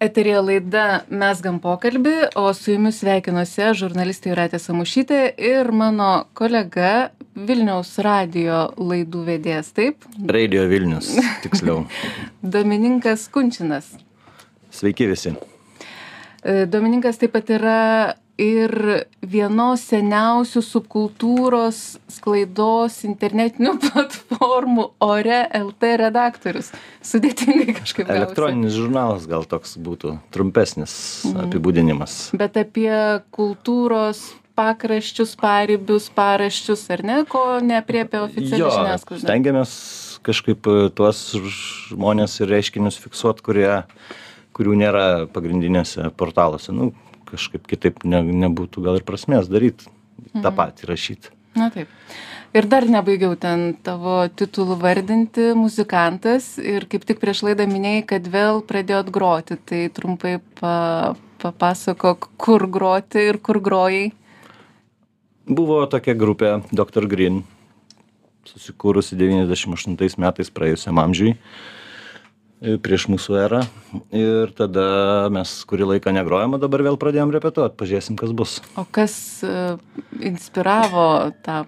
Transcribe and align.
Eterija 0.00 0.38
laida 0.40 0.84
Mesgam 1.12 1.58
pokalbį, 1.60 2.30
o 2.40 2.46
su 2.56 2.72
jumis 2.72 3.02
sveikinuosi 3.02 3.66
aš, 3.66 3.82
žurnalistė 3.82 4.30
Juratė 4.30 4.56
Samušytė 4.56 5.18
ir 5.36 5.68
mano 5.76 6.22
kolega 6.32 7.10
Vilniaus 7.36 7.90
radio 8.00 8.62
laidų 8.80 9.26
vedėjas, 9.26 9.68
taip? 9.76 10.06
Radio 10.32 10.64
Vilnius, 10.72 11.10
tiksliau. 11.44 11.82
Domininkas 12.56 13.26
Kunčinas. 13.28 13.92
Sveiki 14.72 15.10
visi. 15.10 15.34
E, 16.40 16.64
Domininkas 16.64 17.20
taip 17.20 17.36
pat 17.36 17.52
yra 17.58 17.76
ir 18.40 18.72
vienos 19.20 19.82
seniausių 19.90 20.62
subkultūros 20.64 21.80
sklaidos 22.10 23.00
internetinių 23.08 23.76
platformų 23.84 24.86
ore 25.04 25.42
LT 25.60 25.92
redaktorius. 26.06 26.72
Sudėtingai 27.04 27.76
kažkaip. 27.76 28.08
gavosi. 28.08 28.24
Elektroninis 28.24 28.76
žurnalas 28.76 29.28
gal 29.30 29.44
toks 29.48 29.76
būtų 29.80 30.16
trumpesnis 30.34 30.92
apibūdinimas. 31.44 32.30
Bet 32.40 32.56
apie 32.60 32.90
kultūros 33.34 34.30
pakraščius, 34.60 35.36
paribius, 35.40 36.08
paraščius, 36.12 36.82
ar 36.92 37.04
ne, 37.06 37.18
ko 37.28 37.44
nepriepia 37.64 38.24
oficiali 38.26 38.60
Jo, 38.60 38.72
žiniasklaida. 38.74 39.24
stengiamės 39.24 39.72
kažkaip 40.26 40.66
e, 40.68 40.74
tuos 40.96 41.22
žmonės 41.88 42.40
ir 42.42 42.50
reiškinius 42.52 42.98
fiksuoti, 43.00 43.44
kurie, 43.46 43.70
kurių 44.56 44.76
nėra 44.82 45.06
pagrindinėse 45.32 46.10
portaluose. 46.20 46.74
Nu, 46.76 46.90
kažkaip 47.30 47.66
kitaip 47.70 48.04
ne, 48.04 48.22
nebūtų 48.46 48.84
gal 48.84 49.00
ir 49.00 49.06
prasmės 49.06 49.50
daryti 49.50 49.90
tą 50.34 50.52
patį 50.54 50.90
rašyti. 50.90 51.32
Na 51.58 51.70
taip. 51.74 51.90
Ir 52.54 52.66
dar 52.66 52.86
nebaigiau 52.90 53.36
ten 53.38 53.72
tavo 53.86 54.24
titulų 54.26 54.76
vardinti, 54.80 55.52
muzikantas. 55.58 56.56
Ir 56.58 56.86
kaip 56.90 57.06
tik 57.06 57.20
prieš 57.22 57.44
laidą 57.46 57.66
minėjai, 57.70 58.04
kad 58.14 58.26
vėl 58.30 58.62
pradėjot 58.66 59.10
groti. 59.14 59.58
Tai 59.58 59.82
trumpai 59.94 60.36
pa, 60.58 60.74
papasakok, 61.42 62.30
kur 62.38 62.66
groti 62.70 63.28
ir 63.30 63.38
kur 63.42 63.60
grojai. 63.62 64.10
Buvo 65.50 65.82
tokia 65.90 66.14
grupė 66.18 66.56
Dr. 66.70 67.06
Green, 67.10 67.42
susikūrusi 68.46 69.18
98 69.18 70.18
metais 70.22 70.50
praėjusiam 70.54 70.98
amžiui, 71.02 71.34
e, 71.34 71.70
prieš 72.60 73.06
mūsų 73.12 73.36
erą. 73.40 73.60
Ir 74.14 74.52
tada 74.56 75.28
mes 75.32 75.52
kurį 75.68 75.94
laiką 75.94 76.12
negrojom, 76.16 76.56
o 76.56 76.62
dabar 76.62 76.84
vėl 76.86 76.98
pradėjom 77.00 77.32
repetuoti, 77.34 77.78
pažiūrėsim, 77.80 78.18
kas 78.20 78.34
bus. 78.36 78.58
O 78.80 78.84
kas 78.84 79.14
e, 79.46 79.54
inspiravo 80.32 81.32
tą 81.46 81.64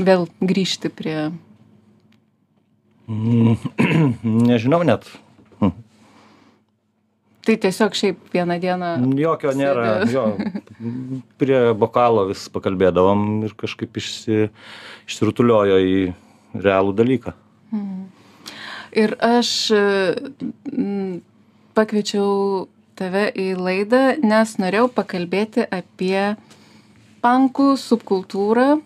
vėl 0.00 0.26
grįžti 0.40 0.92
prie... 0.92 1.18
Mm, 3.06 3.56
Nežinau 4.50 4.82
net, 4.86 5.06
Tai 7.46 7.54
tiesiog 7.62 7.94
šiaip 7.94 8.32
vieną 8.34 8.56
dieną... 8.58 8.88
jokio 9.22 9.52
nėra. 9.54 9.82
Sėdi. 10.02 10.16
Jo, 10.16 10.24
prie 11.38 11.60
bokalo 11.78 12.24
vis 12.26 12.48
pakalbėdavom 12.50 13.44
ir 13.46 13.52
kažkaip 13.54 14.00
išsi, 14.02 14.48
išsirutuliojo 15.06 15.76
į 15.78 16.00
realų 16.58 16.96
dalyką. 16.98 17.36
Ir 18.96 19.12
aš 19.20 19.50
mm, 19.72 21.20
pakviečiau 21.76 22.66
tave 22.96 23.28
į 23.36 23.50
laidą, 23.60 24.16
nes 24.24 24.56
norėjau 24.60 24.88
pakalbėti 24.96 25.66
apie 25.68 26.36
pankų 27.24 27.74
subkultūrą, 27.80 28.78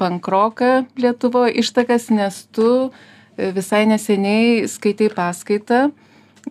pankroką 0.00 0.86
Lietuvoje 0.98 1.54
ištakas, 1.62 2.10
nes 2.10 2.42
tu 2.52 2.68
e, 2.88 3.52
visai 3.56 3.84
neseniai 3.88 4.66
skaitai 4.68 5.08
paskaitą 5.14 5.86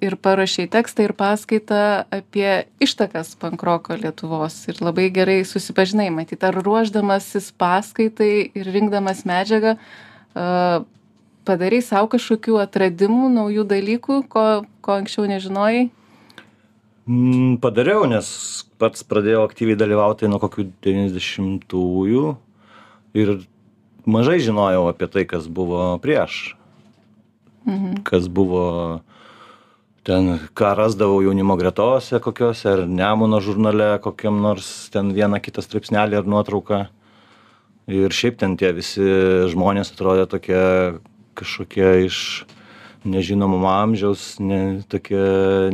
ir 0.04 0.18
parašai 0.20 0.66
tekstą 0.72 1.06
ir 1.08 1.14
paskaitą 1.18 1.82
apie 2.14 2.66
ištakas 2.84 3.36
pankroko 3.40 3.96
Lietuvos. 4.00 4.58
Ir 4.72 4.82
labai 4.84 5.08
gerai 5.14 5.40
susipažinai, 5.48 6.10
matyt, 6.16 6.44
ar 6.44 6.58
ruoždamasis 6.64 7.52
paskaitai 7.60 8.50
ir 8.56 8.72
rinkdamas 8.76 9.24
medžiagą, 9.28 9.78
padarai 11.46 11.82
savo 11.86 12.10
kažkokių 12.16 12.60
atradimų, 12.64 13.30
naujų 13.36 13.66
dalykų, 13.70 14.24
ko, 14.32 14.46
ko 14.86 14.98
anksčiau 15.00 15.28
nežinojai? 15.30 15.88
Mm, 17.06 17.58
Padariau, 17.62 18.08
nes 18.10 18.28
pats 18.82 19.06
pradėjau 19.06 19.44
aktyviai 19.46 19.78
dalyvauti 19.78 20.30
nuo 20.30 20.40
kokių 20.42 20.72
90-ųjų 20.86 22.30
ir 23.22 23.36
mažai 24.10 24.40
žinojau 24.42 24.88
apie 24.90 25.10
tai, 25.14 25.26
kas 25.30 25.46
buvo 25.46 25.94
prieš. 26.02 26.56
Mhm. 27.66 28.02
Kas 28.06 28.26
buvo 28.30 28.66
ten, 30.06 30.38
ką 30.54 30.74
rasdavau 30.78 31.22
jaunimo 31.26 31.58
gretose 31.58 32.22
kokiuose, 32.22 32.68
ar 32.74 32.82
Nemuno 32.90 33.42
žurnale, 33.42 33.96
kokiam 34.02 34.42
nors 34.42 34.90
ten 34.94 35.10
vieną 35.14 35.42
kitą 35.42 35.66
straipsnelį 35.66 36.22
ar 36.22 36.30
nuotrauką. 36.30 36.86
Ir 37.90 38.14
šiaip 38.14 38.38
ten 38.42 38.58
tie 38.58 38.72
visi 38.74 39.06
žmonės 39.52 39.94
atrodė 39.94 40.26
tokie 40.30 40.62
kažkokie 41.38 42.08
iš 42.08 42.20
nežinomo 43.06 43.62
amžiaus, 43.70 44.40
ne, 44.42 44.82
tokie 44.90 45.22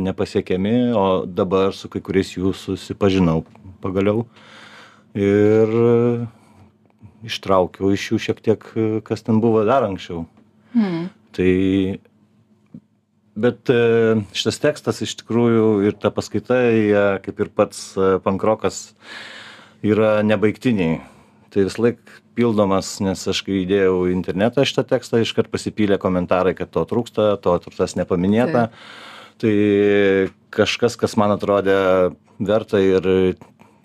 nepasiekiami, 0.02 0.92
o 0.92 1.24
dabar 1.26 1.72
su 1.72 1.88
kai 1.88 2.02
kuriais 2.04 2.34
jų 2.36 2.52
susipažinau 2.56 3.42
pagaliau. 3.82 4.26
Ir 5.16 5.72
ištraukiau 7.26 7.92
iš 7.94 8.12
jų 8.12 8.20
šiek 8.28 8.40
tiek, 8.44 8.64
kas 9.06 9.24
ten 9.24 9.40
buvo 9.42 9.64
dar 9.68 9.86
anksčiau. 9.86 10.26
Hmm. 10.72 11.08
Tai, 11.36 11.52
bet 13.38 13.72
e, 13.72 13.82
šitas 14.36 14.60
tekstas 14.60 15.02
iš 15.04 15.16
tikrųjų 15.22 15.66
ir 15.88 15.96
ta 16.00 16.12
paskaita, 16.14 16.58
jie, 16.72 17.04
kaip 17.24 17.40
ir 17.44 17.52
pats 17.54 17.92
e, 17.96 18.16
pankrokas, 18.24 18.92
yra 19.84 20.20
nebaigtiniai. 20.26 21.00
Tai 21.52 21.66
vis 21.66 21.76
laik 21.76 22.00
pildomas, 22.32 22.94
nes 23.04 23.22
aš 23.28 23.42
kai 23.44 23.58
įdėjau 23.60 24.06
į 24.08 24.14
internetą 24.14 24.64
šitą 24.64 24.86
tekstą, 24.94 25.20
iškart 25.20 25.50
pasipylė 25.52 25.98
komentarai, 26.00 26.54
kad 26.56 26.70
to 26.72 26.84
trūksta, 26.88 27.34
to 27.44 27.58
tas 27.66 27.96
nepaminėta. 27.98 28.70
Tai 29.42 29.54
kažkas, 30.54 30.96
kas 30.96 31.18
man 31.20 31.34
atrodė 31.34 31.76
verta 32.40 32.80
ir 32.80 33.36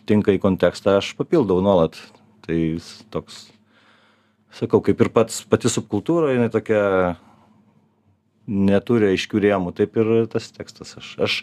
tinka 0.07 0.31
į 0.31 0.41
kontekstą, 0.43 1.01
aš 1.01 1.11
papildau 1.19 1.59
nuolat. 1.63 1.99
Tai 2.47 2.55
jis 2.55 2.87
toks, 3.11 3.47
sakau, 4.55 4.79
kaip 4.85 5.01
ir 5.03 5.11
pats, 5.11 5.41
pati 5.43 5.67
subkultūra, 5.71 6.31
jinai 6.37 6.51
tokia 6.53 6.83
neturi 8.47 9.11
aiškių 9.11 9.41
rėmų, 9.43 9.73
taip 9.75 9.97
ir 9.99 10.13
tas 10.31 10.47
tekstas. 10.55 10.95
Aš, 11.01 11.09
aš 11.19 11.35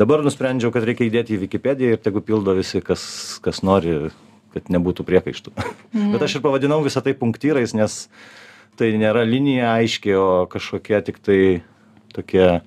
dabar 0.00 0.24
nusprendžiau, 0.24 0.72
kad 0.72 0.86
reikia 0.88 1.04
įdėti 1.10 1.36
į 1.36 1.42
Wikipediją 1.44 1.98
ir 1.98 2.00
tegu 2.00 2.24
pildo 2.24 2.56
visi, 2.56 2.80
kas, 2.84 3.02
kas 3.44 3.60
nori, 3.60 4.08
kad 4.54 4.70
nebūtų 4.72 5.04
priekaištų. 5.08 5.52
Mm. 5.92 6.12
Bet 6.14 6.24
aš 6.26 6.38
ir 6.38 6.44
pavadinau 6.44 6.80
visą 6.84 7.02
tai 7.04 7.14
punktyrais, 7.18 7.74
nes 7.76 8.00
tai 8.78 8.92
nėra 9.00 9.24
linija 9.26 9.74
aiškiai, 9.78 10.14
o 10.18 10.28
kažkokie 10.50 11.00
tik 11.06 11.18
tai 11.24 11.40
tokie 12.14 12.60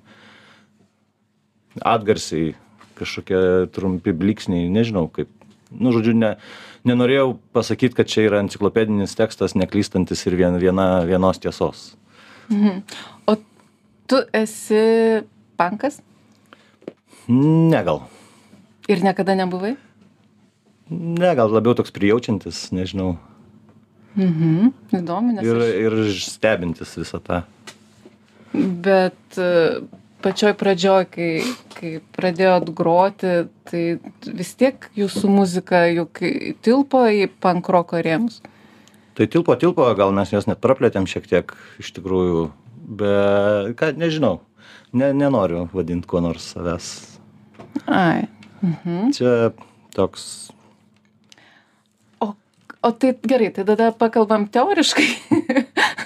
atgarsiai, 1.88 2.56
kažkokie 3.00 3.72
trumpi 3.74 4.14
bliksniai, 4.16 4.70
nežinau 4.74 5.08
kaip. 5.14 5.32
Nu, 5.72 5.94
žodžiu, 5.96 6.12
ne, 6.20 6.34
nenorėjau 6.84 7.38
pasakyti, 7.56 7.96
kad 7.96 8.10
čia 8.12 8.26
yra 8.28 8.42
enciklopedinis 8.44 9.16
tekstas, 9.16 9.56
neklystantis 9.56 10.26
ir 10.28 10.36
vien, 10.36 10.58
viena, 10.60 11.06
vienos 11.08 11.40
tiesos. 11.40 11.94
Mhm. 12.52 12.82
O 13.32 13.38
tu 14.12 14.20
esi 14.36 15.24
pankas 15.56 16.02
Ne 17.32 17.84
gal. 17.86 18.02
ir 18.90 19.00
niekada 19.04 19.36
nebuvai? 19.36 19.78
Ne, 20.92 21.32
gal 21.40 21.52
labiau 21.54 21.76
toks 21.78 21.94
prijaučiantis, 21.96 22.66
nežinau. 22.76 23.16
Mhm. 24.20 24.72
Įdomu, 25.00 25.38
nes 25.38 25.48
Ir, 25.48 25.62
aš... 25.64 25.74
ir 25.80 25.98
stebintis 26.20 26.94
visą 27.00 27.22
tą. 27.24 27.42
Bet 28.52 29.40
e, 29.40 29.80
pačioj 30.24 30.54
pradžioj, 30.60 31.08
kai, 31.14 31.30
kai 31.78 31.94
pradėjot 32.18 32.72
groti, 32.76 33.36
tai 33.72 33.84
vis 34.28 34.54
tiek 34.60 34.90
jūsų 35.00 35.32
muzika 35.32 35.86
juk 35.88 36.20
tilpo 36.66 37.06
į 37.08 37.30
pankroko 37.40 38.04
rėmus. 38.04 38.42
Tai 39.16 39.28
tilpo, 39.32 39.56
tilpo, 39.60 39.88
gal 39.96 40.12
mes 40.16 40.32
jos 40.32 40.48
net 40.48 40.60
praplėtėm 40.64 41.08
šiek 41.08 41.28
tiek 41.32 41.56
iš 41.80 41.92
tikrųjų, 41.96 42.46
bet, 43.00 43.74
ką, 43.80 43.94
nežinau, 44.00 44.40
ne, 44.92 45.12
nenoriu 45.16 45.68
vadinti 45.72 46.08
kuo 46.12 46.24
nors 46.24 46.52
savęs. 46.54 46.94
Ai. 47.88 48.28
Mhm. 48.62 49.12
Čia 49.16 49.52
toks, 49.96 50.52
O, 52.82 52.90
tai 52.92 53.14
gerai, 53.30 53.52
tai 53.54 53.64
tada 53.68 53.92
pakalbam 53.94 54.48
teoriškai. 54.50 55.08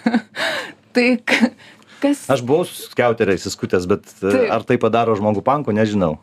tai 0.95 1.07
kas... 1.23 2.25
aš 2.31 2.43
buvau 2.43 2.65
skiauteriais 2.67 3.45
įskutęs, 3.47 3.87
bet 3.87 4.03
Taip. 4.09 4.31
Taip. 4.33 4.49
ar 4.51 4.65
tai 4.67 4.77
padaro 4.81 5.15
žmogų 5.15 5.43
panku, 5.45 5.71
nežinau. 5.75 6.17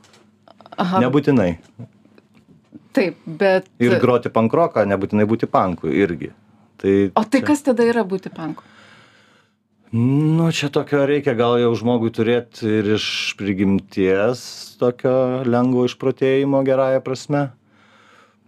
Aha, 0.76 1.00
Nebūtinai. 1.04 1.54
taip, 2.96 3.16
bet... 3.24 3.68
Ir 3.80 3.96
groti 4.00 4.32
pankroką, 4.32 4.84
nebūtinai 4.88 5.24
būti 5.28 5.48
panku 5.48 5.88
irgi. 5.92 6.32
Tai 6.80 6.94
O 7.16 7.24
tai 7.24 7.40
čia- 7.40 7.48
kas 7.48 7.64
tada 7.64 7.88
yra 7.88 8.04
būti 8.04 8.32
panku? 8.32 8.64
nu 9.92 10.46
čia 10.56 10.70
tokio 10.72 11.02
reikia 11.04 11.34
gal 11.36 11.58
jau 11.60 11.74
žmogui 11.76 12.08
turėt 12.16 12.62
ir 12.64 12.94
iš 12.94 13.34
prigimties 13.36 14.40
tokio 14.80 15.44
lengvo 15.44 15.84
išprotėjimo 15.84 16.62
gerąja 16.64 17.02
prasme 17.04 17.42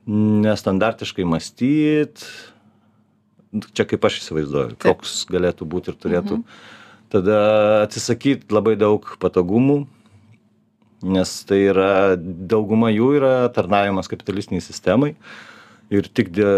nestandartiškai 0.07 1.27
mąstyt. 1.29 2.25
Čia 3.73 3.87
kaip 3.87 4.05
aš 4.05 4.19
įsivaizduoju 4.23 4.79
koks 4.83 5.21
galėtų 5.31 5.69
būt 5.71 5.93
ir 5.93 5.99
turėtų 6.03 6.41
tada 7.15 7.37
atsisakyt 7.85 8.51
labai 8.51 8.75
daug 8.75 9.07
patogumų 9.23 9.85
nes 11.05 11.35
tai 11.47 11.61
yra 11.69 12.17
dauguma 12.19 12.91
jų 12.91 13.13
yra 13.21 13.35
tarnavimas 13.55 14.09
kapitalistinei 14.11 14.65
sistemai 14.65 15.13
ir 15.95 16.09
tik 16.11 16.33
dė 16.35 16.49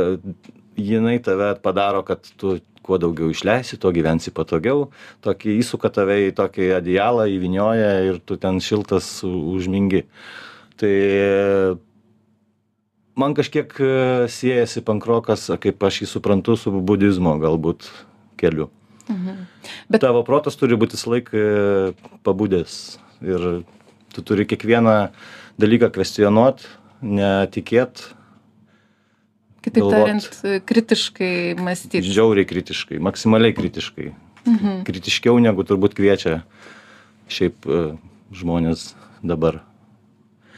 jinai 0.78 1.19
tave 1.25 1.54
padaro 1.60 2.04
kad 2.06 2.25
tu 2.40 2.58
kuo 2.87 3.00
daugiau 3.02 3.32
išleisi 3.32 3.81
tuo 3.82 3.90
gyvensi 3.90 4.31
patogiau. 4.31 4.84
Tokį 5.26 5.56
įsuka 5.58 5.90
tave 5.90 6.20
į 6.28 6.34
tokį 6.38 6.69
adijalą 6.76 7.25
įvynioja 7.34 7.88
ir 8.06 8.20
tu 8.22 8.37
ten 8.38 8.60
šiltas 8.62 9.08
užmingi. 9.26 10.04
Tai 10.78 10.93
man 13.16 13.34
kažkiek 13.34 13.72
e, 13.80 13.90
siejasi 14.28 14.82
pankrokas 14.84 15.48
kaip 15.60 15.82
aš 15.88 16.02
jį 16.04 16.08
suprantu 16.10 16.56
su 16.60 16.70
budizmo 16.72 17.36
galbūt 17.42 17.88
keliu 18.40 18.70
Mhm. 19.08 19.46
bet 19.88 20.00
tavo 20.02 20.24
protas 20.26 20.56
turi 20.58 20.74
būt 20.76 20.96
visąlaik 20.96 21.28
e, 21.32 21.42
pabudęs 22.26 22.98
ir 23.22 23.62
tu 24.12 24.22
turi 24.22 24.44
kiekvieną 24.46 25.08
dalyką 25.58 25.90
kvestionuot 25.94 26.64
netikėt 27.02 28.02
Kitaip 29.62 29.82
galvot. 29.82 29.94
tariant, 29.94 30.62
kritiškai 30.66 31.54
mąstyti. 31.58 32.02
žiauriai 32.02 32.46
kritiškai 32.46 32.98
maksimaliai 32.98 33.54
kritiškai 33.54 34.12
Mhm. 34.46 34.82
kritiškiau 34.86 35.38
negu 35.42 35.62
turbūt 35.62 35.94
kviečia 35.94 36.42
šiaip 37.28 37.54
e, 37.66 37.96
žmonės 38.34 38.94
dabar 39.22 39.60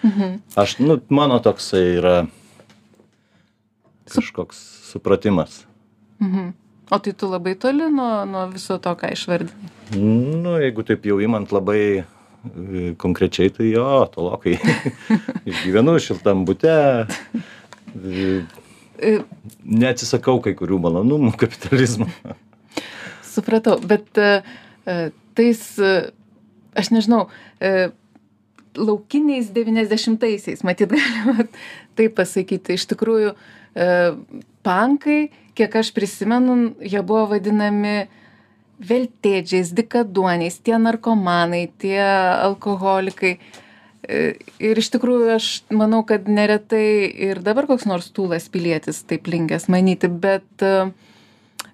Mhm. 0.04 0.40
aš 0.56 0.78
nu 0.81 1.00
mano 1.11 1.38
toksai 1.40 1.96
yra 2.00 2.26
kažkoks 4.14 4.60
supratimas. 4.90 5.64
Mhm. 6.22 6.55
O 6.90 6.99
tai 7.05 7.12
tu 7.12 7.28
labai 7.28 7.52
toli 7.60 7.90
nuo, 7.93 8.25
nuo 8.25 8.46
viso 8.49 8.78
to, 8.81 8.94
ką 8.96 9.12
išvardinai. 9.12 9.72
nu 10.44 10.56
jeigu 10.56 10.82
taip 10.88 11.05
jau 11.05 11.19
imant 11.20 11.52
labai 11.52 11.82
e, 12.00 12.05
konkrečiai 12.96 13.52
tai 13.52 13.69
jo 13.75 13.84
tolokai. 14.14 14.56
Išgyvenu 15.50 15.99
šiltam 16.00 16.46
bute. 16.49 16.78
E, 17.93 18.40
E, 18.99 19.20
neatsisakau 19.62 20.40
kai 20.43 20.54
kurių 20.58 20.81
malonumų 20.82 21.34
kapitalizmo. 21.38 22.08
Supratau, 23.26 23.76
bet 23.78 24.08
tais, 25.38 25.61
aš 26.75 26.90
nežinau, 26.94 27.28
laukiniais 28.78 29.52
90-aisiais, 29.54 30.64
matyt, 30.66 30.90
galima 30.94 31.46
taip 31.99 32.16
pasakyti, 32.19 32.78
iš 32.78 32.88
tikrųjų, 32.90 33.37
pankai, 34.66 35.20
kiek 35.58 35.76
aš 35.80 35.92
prisimenu, 35.94 36.75
jie 36.82 37.02
buvo 37.02 37.28
vadinami 37.32 38.08
veltėdžiais, 38.78 39.72
dikaduoniais, 39.75 40.60
tie 40.62 40.76
narkomanai, 40.78 41.66
tie 41.82 42.02
alkoholikai. 42.02 43.38
E, 43.38 44.20
Ir 44.62 44.78
iš 44.80 44.88
tikrųjų 44.94 45.32
aš 45.34 45.48
manau, 45.75 46.04
kad 46.06 46.30
neretai 46.30 47.10
ir 47.28 47.42
dabar 47.44 47.66
koks 47.69 47.84
nors 47.90 48.08
tūlas 48.14 48.46
pilietis 48.48 49.02
taip 49.04 49.26
linkęs 49.28 49.66
manyti, 49.69 50.08
bet, 50.08 50.46
e, 50.62 50.88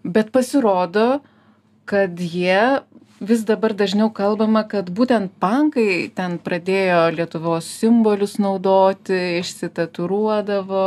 bet 0.03 0.33
pasirodo, 0.35 1.21
kad 1.85 2.19
jie 2.19 2.81
vis 3.29 3.45
dabar 3.49 3.75
dažniau 3.77 4.11
kalbama, 4.15 4.65
kad 4.69 4.91
būtent 4.95 5.33
pankai 5.43 6.11
ten 6.15 6.39
pradėjo 6.43 7.01
Lietuvos 7.17 7.69
simbolius 7.81 8.39
naudoti, 8.43 9.19
išsitaturuodavo, 9.41 10.87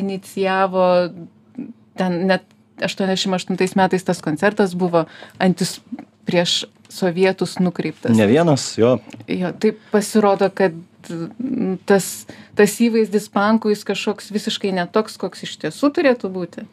inicijavo, 0.00 0.86
ten 2.00 2.18
net 2.30 2.46
88 2.80 3.76
metais 3.76 4.06
tas 4.06 4.22
koncertas 4.24 4.74
buvo 4.74 5.04
antis 5.38 5.78
prieš 6.24 6.64
sovietus 6.90 7.58
nukreiptas. 7.60 8.16
ne 8.16 8.26
vienas 8.26 8.78
jo 8.78 8.98
Jo, 9.28 9.52
tai 9.52 9.72
pasirodo, 9.92 10.50
kad 10.54 10.72
tas, 11.86 12.26
tas 12.58 12.74
įvaizdis 12.82 13.28
pankų 13.32 13.74
jis 13.74 13.84
kažkoks 13.88 14.30
visiškai 14.34 14.72
netoks, 14.76 15.16
koks 15.20 15.46
iš 15.46 15.56
tiesų 15.64 15.92
turėtų 15.96 16.30
būti. 16.32 16.66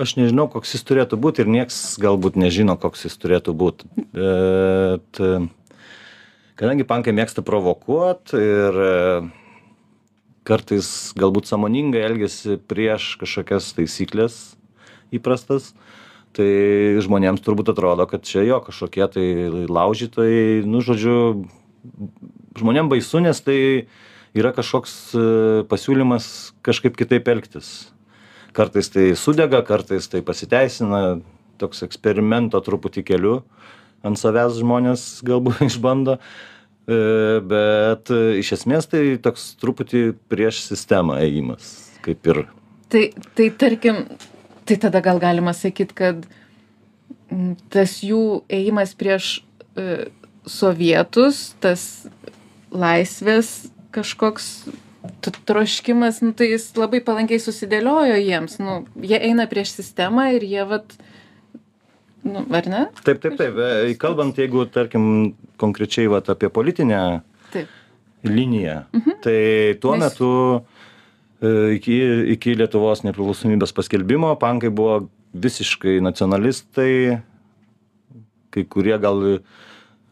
Aš 0.00 0.16
nežinau 0.18 0.46
koks 0.50 0.74
jis 0.76 0.84
turėtų 0.86 1.18
būt 1.20 1.42
ir 1.42 1.50
nieks 1.50 1.78
galbūt 2.02 2.38
nežino 2.40 2.76
koks 2.80 3.06
jis 3.06 3.16
turėtų 3.20 3.54
būt. 3.58 3.84
Bet 4.14 5.22
kadangi 6.58 6.86
pankai 6.88 7.14
mėgsta 7.16 7.44
provokuot 7.46 8.34
ir 8.38 8.80
kartais 10.44 10.88
galbūt 11.18 11.48
sąmoningai 11.48 12.04
elgiasi 12.04 12.58
prieš 12.68 13.14
kažkokias 13.20 13.72
taisykles 13.76 14.38
įprastas 15.14 15.72
tai 16.36 16.98
žmonėms 17.02 17.42
turbūt 17.44 17.72
atrodo 17.72 18.06
kad 18.10 18.26
čia 18.26 18.44
jo 18.44 18.60
kažkokie 18.64 19.06
tai 19.14 19.26
laužytojai 19.70 20.64
nu 20.68 20.82
žodžiu 20.84 21.46
žmonėm 22.58 22.90
baisu 22.92 23.22
nes 23.24 23.40
tai 23.44 23.58
yra 24.34 24.50
kažkoks 24.54 24.94
e, 25.14 25.24
pasiūlymas 25.70 26.26
kažkaip 26.66 26.98
kitaip 26.98 27.28
elgtis 27.30 27.93
kartais 28.56 28.90
tai 28.92 29.12
sudega 29.18 29.62
kartais 29.66 30.08
tai 30.10 30.22
pasiteisina 30.26 31.20
toks 31.60 31.84
eksperimento 31.86 32.60
truputį 32.64 33.04
keliu 33.06 33.38
ant 34.04 34.20
savęs 34.20 34.58
žmonės 34.60 35.06
galbūt 35.28 35.64
išbando. 35.68 36.18
E, 36.84 36.96
bet 37.40 38.10
e, 38.12 38.38
iš 38.42 38.58
esmės 38.58 38.90
tai 38.92 39.16
toks 39.24 39.54
truputį 39.62 40.10
prieš 40.28 40.66
sistemą 40.66 41.16
ėjimas 41.24 41.72
kaip 42.04 42.28
ir 42.28 42.44
Tai, 42.94 43.08
tai 43.34 43.48
tarkim, 43.58 43.96
tai 44.68 44.76
tada 44.78 45.00
gal 45.02 45.18
galima 45.18 45.50
sakyti, 45.56 45.96
kad 45.98 46.26
tas 47.74 47.96
jų 48.06 48.44
ėjimas 48.52 48.92
prieš 48.94 49.40
e, 49.74 50.12
sovietus, 50.46 51.56
tas 51.64 52.04
laisvės 52.70 53.72
kažkoks 53.94 54.68
t- 55.24 55.34
troškimas, 55.48 56.20
nu, 56.24 56.32
tai 56.36 56.50
jis 56.52 56.68
labai 56.78 57.00
palankiai 57.04 57.40
susidėliojo 57.42 58.16
jiems. 58.20 58.58
Nu, 58.62 58.78
jie 59.02 59.18
eina 59.20 59.46
prieš 59.50 59.74
sistemą 59.78 60.30
ir 60.36 60.46
jie, 60.48 60.62
vat, 60.68 60.96
nu, 62.24 62.44
ar 62.50 62.68
ne? 62.70 62.82
taip 63.04 63.20
taip 63.22 63.36
taip 63.40 63.58
e, 63.60 63.94
kalbant 64.00 64.36
jeigu 64.40 64.64
tarkim 64.72 65.34
konkrečiai 65.60 66.08
vat 66.10 66.30
apie 66.32 66.48
politinę 66.52 67.00
Taip. 67.52 67.68
liniją 68.24 68.84
tai 69.24 69.76
tuo 69.80 69.92
Nes- 69.96 70.06
metu 70.08 70.30
e, 71.44 71.76
iki 71.76 71.98
iki 72.34 72.56
lietuvos 72.56 73.04
nepriklausomybės 73.04 73.76
paskelbimo 73.76 74.32
pankai 74.40 74.72
buvo 74.72 75.02
visiškai 75.34 75.98
nacionalistai 76.04 77.20
kai 78.54 78.64
kurie 78.70 78.96
gal 79.02 79.20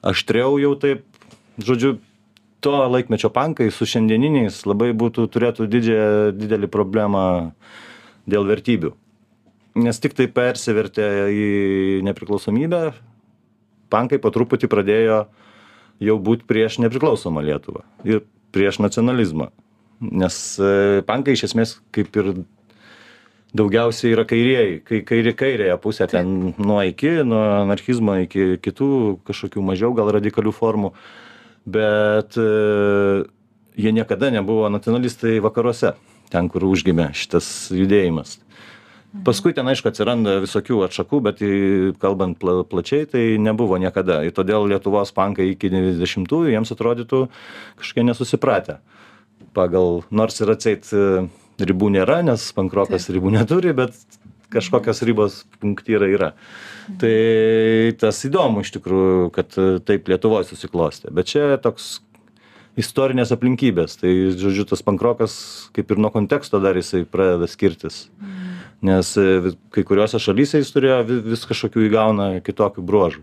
aštriau 0.03 0.59
jau 0.61 0.75
taip 0.77 1.07
žodžiu 1.63 1.97
to 2.63 2.75
laikmečio 2.89 3.31
pankai 3.35 3.71
su 3.75 3.87
šiandieniniais 3.89 4.63
labai 4.71 4.93
būtų 4.95 5.27
turėtų 5.35 5.67
didžiąją 5.71 6.33
didelį 6.39 6.71
problemą 6.71 7.25
dėl 8.31 8.47
vertybių. 8.47 8.93
Nes 9.83 9.99
tiktai 10.03 10.29
persivertė 10.31 11.09
į 11.33 11.49
nepriklausomybę 12.07 12.83
pankai 13.93 14.21
po 14.23 14.33
truputį 14.33 14.71
pradėjo 14.73 15.25
jau 16.03 16.17
būt 16.29 16.47
prieš 16.49 16.79
nepriklausomą 16.85 17.45
lietuvą 17.45 17.85
ir 18.09 18.23
prieš 18.55 18.81
nacionalizmą. 18.85 19.51
Nes 20.03 20.37
e, 20.59 21.03
pankai 21.07 21.37
iš 21.37 21.47
esmės 21.51 21.77
kaip 21.95 22.15
ir 22.21 22.33
daugiausiai 23.57 24.15
yra 24.15 24.25
kairieji 24.29 24.81
kai 24.87 25.03
kairi 25.09 25.35
kairiąją 25.37 25.77
pusę 25.83 26.09
ten 26.11 26.55
nuo 26.59 26.81
iki 26.87 27.19
nuo 27.27 27.43
anarchizmo 27.63 28.17
iki 28.25 28.57
kitų 28.65 28.89
kažkokių 29.29 29.65
mažiau 29.67 29.93
gal 29.97 30.11
radikalių 30.17 30.55
formų 30.57 30.93
bet 31.67 32.39
e, 32.41 32.49
jie 33.79 33.93
niekada 33.93 34.31
nebuvo 34.35 34.69
nacionalistai 34.73 35.41
vakaruose 35.45 35.95
ten 36.33 36.49
kur 36.49 36.65
užgimė 36.65 37.11
šitas 37.17 37.47
judėjimas. 37.77 38.39
Paskui 39.27 39.53
ten 39.53 39.69
aišku 39.69 39.91
atsiranda 39.91 40.39
visokių 40.41 40.79
atšakų 40.87 41.19
bet 41.27 41.43
kalbant 42.01 42.39
pla 42.41 42.63
plačiai 42.65 43.05
tai 43.05 43.25
nebuvo 43.37 43.77
niekada. 43.77 44.23
Ir 44.25 44.33
todėl 44.33 44.65
lietuvos 44.71 45.13
pankai 45.13 45.51
iki 45.53 45.69
devyniasdešimtųjų 45.69 46.55
jiems 46.55 46.73
atrodytų 46.73 47.27
kažkokie 47.83 48.07
nesusipratę. 48.09 48.79
Pagal 49.53 50.01
nors 50.09 50.41
ir 50.41 50.55
atseit 50.55 50.89
e, 50.97 51.27
ribų 51.61 51.93
nėra 51.93 52.23
nes 52.25 52.47
pankrokas 52.57 53.11
ribų 53.13 53.35
neturi 53.37 53.77
bet 53.77 53.99
kažkokios 54.53 55.03
ribos 55.09 55.43
punktyrai 55.63 56.13
yra 56.15 56.33
tai 57.01 57.93
tas 58.01 58.23
įdomu 58.29 58.65
iš 58.65 58.75
tikrųjų 58.79 59.29
kad 59.35 59.59
e, 59.59 59.69
taip 59.85 60.11
lietuvoj 60.13 60.47
susiklostė 60.49 61.13
bet 61.15 61.33
čia 61.33 61.57
toks 61.63 62.01
istorinės 62.81 63.35
aplinkybės 63.35 63.99
tai 64.01 64.13
žodžiu 64.37 64.69
tas 64.69 64.85
pankrokas 64.85 65.35
kaip 65.77 65.91
ir 65.93 66.01
nuo 66.01 66.13
konteksto 66.15 66.61
dar 66.63 66.79
jisai 66.79 67.05
pradeda 67.09 67.51
skirtis 67.51 68.07
nes 68.83 69.17
e, 69.17 69.55
kai 69.75 69.85
kuriuose 69.87 70.21
šalyse 70.21 70.61
jis 70.61 70.73
turėjo 70.75 71.01
vi- 71.09 71.23
vis 71.33 71.47
kažkokių 71.49 71.87
įgauna 71.87 72.29
kitokių 72.45 72.83
bruožų. 72.83 73.23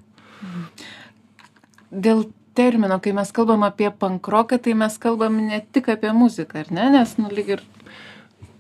Dėl 1.92 2.30
termino, 2.56 3.00
kai 3.04 3.14
mes 3.18 3.32
kalbam 3.36 3.66
apie 3.68 3.90
pankroką, 3.92 4.60
tai 4.64 4.76
mes 4.78 4.98
kalbam 5.02 5.40
ne 5.48 5.62
tik 5.74 5.90
apie 5.92 6.14
muziką, 6.16 6.64
ar 6.64 6.72
ne? 6.72 6.90
Nes, 6.96 7.16
nu, 7.20 7.32
lyg 7.34 7.56
ir 7.58 7.64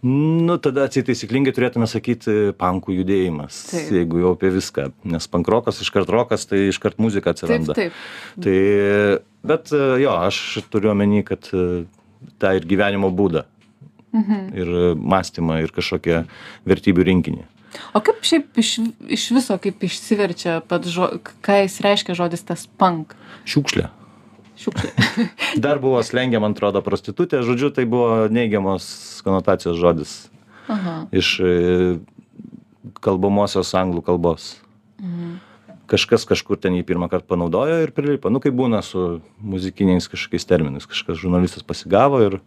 Nu, 0.03 0.55
tada 0.63 0.85
atsiai 0.87 1.03
taisyklingai 1.09 1.51
turėtume 1.51 1.87
sakyti 1.91 2.53
pankų 2.59 2.93
judėjimas, 3.01 3.57
Taip. 3.73 3.89
jeigu 3.97 4.21
jau 4.23 4.31
apie 4.37 4.51
viską. 4.55 4.85
Nes 5.11 5.27
pankrokas 5.27 5.81
iškart 5.83 6.07
rokas, 6.13 6.45
tai 6.47 6.69
iškart 6.69 7.01
muzika 7.03 7.33
taip, 7.33 7.35
atsiranda. 7.35 7.75
taip. 7.75 7.97
Tai, 8.39 8.55
bet 9.51 9.73
e, 9.75 9.81
jo, 10.05 10.13
aš 10.29 10.39
turiu 10.71 10.93
omeny, 10.93 11.19
kad 11.27 11.51
e, 11.51 11.83
tą 12.39 12.55
ir 12.59 12.67
gyvenimo 12.69 13.11
būdą, 13.11 13.43
Mhm. 14.09 14.37
ir 14.57 14.69
mąstymą, 14.97 15.59
ir 15.61 15.69
kažkokią 15.69 16.23
vertybių 16.65 17.03
rinkinį. 17.05 17.43
O 17.93 17.99
kaip 18.01 18.23
šiaip 18.25 18.57
iš, 18.57 18.71
iš 19.05 19.27
viso, 19.35 19.53
kaip 19.61 19.83
išsiverčia 19.85 20.55
pats 20.65 20.89
žodis, 20.89 21.21
ką 21.45 21.59
jis 21.61 21.75
reiškia 21.85 22.15
žodis 22.17 22.41
tas 22.41 22.63
punk? 22.81 23.13
Šiukšlė. 23.45 23.91
Šiukšlė. 24.59 25.27
Dar 25.63 25.79
buvo 25.79 26.01
slengia, 26.03 26.41
man 26.43 26.55
atrodo, 26.57 26.81
prostitutė, 26.85 27.43
žodžiu, 27.47 27.71
tai 27.75 27.85
buvo 27.89 28.27
neigiamos 28.31 28.85
konotacijos 29.25 29.79
žodis 29.79 30.15
Aha. 30.69 30.95
iš 31.15 31.35
e, 31.39 31.53
kalbamosios 33.03 33.71
anglų 33.77 34.03
kalbos. 34.05 34.57
Kažkas 35.89 36.27
kažkur 36.29 36.59
ten 36.61 36.75
jį 36.77 36.83
pirmą 36.85 37.07
kartą 37.09 37.31
panaudojo 37.31 37.79
ir 37.81 37.93
prilipo. 37.95 38.29
Nu, 38.29 38.41
kaip 38.43 38.53
būna 38.53 38.83
su 38.85 39.23
muzikiniais 39.41 40.05
kažkokiais 40.11 40.45
terminais. 40.45 40.85
Kažkas 40.85 41.17
žurnalistas 41.17 41.65
pasigavo 41.65 42.19
ir, 42.27 42.37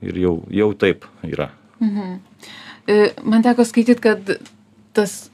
ir 0.00 0.20
jau, 0.22 0.36
jau 0.48 0.70
taip 0.78 1.04
yra. 1.26 1.50
E, 1.82 3.12
Man 3.20 3.44
teko 3.44 3.66
skaityti, 3.68 4.00
kad 4.00 4.32
tas, 4.96 5.31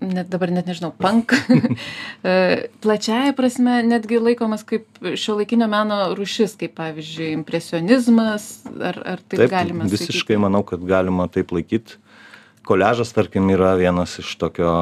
net 0.00 0.30
dabar 0.32 0.50
net 0.52 0.68
nežinau, 0.68 0.90
punk, 0.96 1.34
e, 2.24 2.34
plačiaja 2.82 3.34
prasme 3.36 3.80
netgi 3.86 4.20
laikomas 4.20 4.64
kaip 4.66 4.86
šio 5.00 5.36
laikinio 5.40 5.68
meno 5.70 6.00
rušis, 6.16 6.56
kaip 6.60 6.74
pavyzdžiui, 6.78 7.32
impresionizmas, 7.36 8.50
ar, 8.72 9.00
ar 9.14 9.22
taip, 9.22 9.44
taip 9.44 9.52
galime 9.52 9.88
visiškai 9.92 10.40
manau, 10.40 10.64
kad 10.66 10.84
galima 10.88 11.28
taip 11.32 11.52
laikyti. 11.56 12.00
Koležas, 12.66 13.12
tarkim, 13.16 13.48
yra 13.52 13.74
vienas 13.80 14.18
iš 14.22 14.32
tokio 14.40 14.72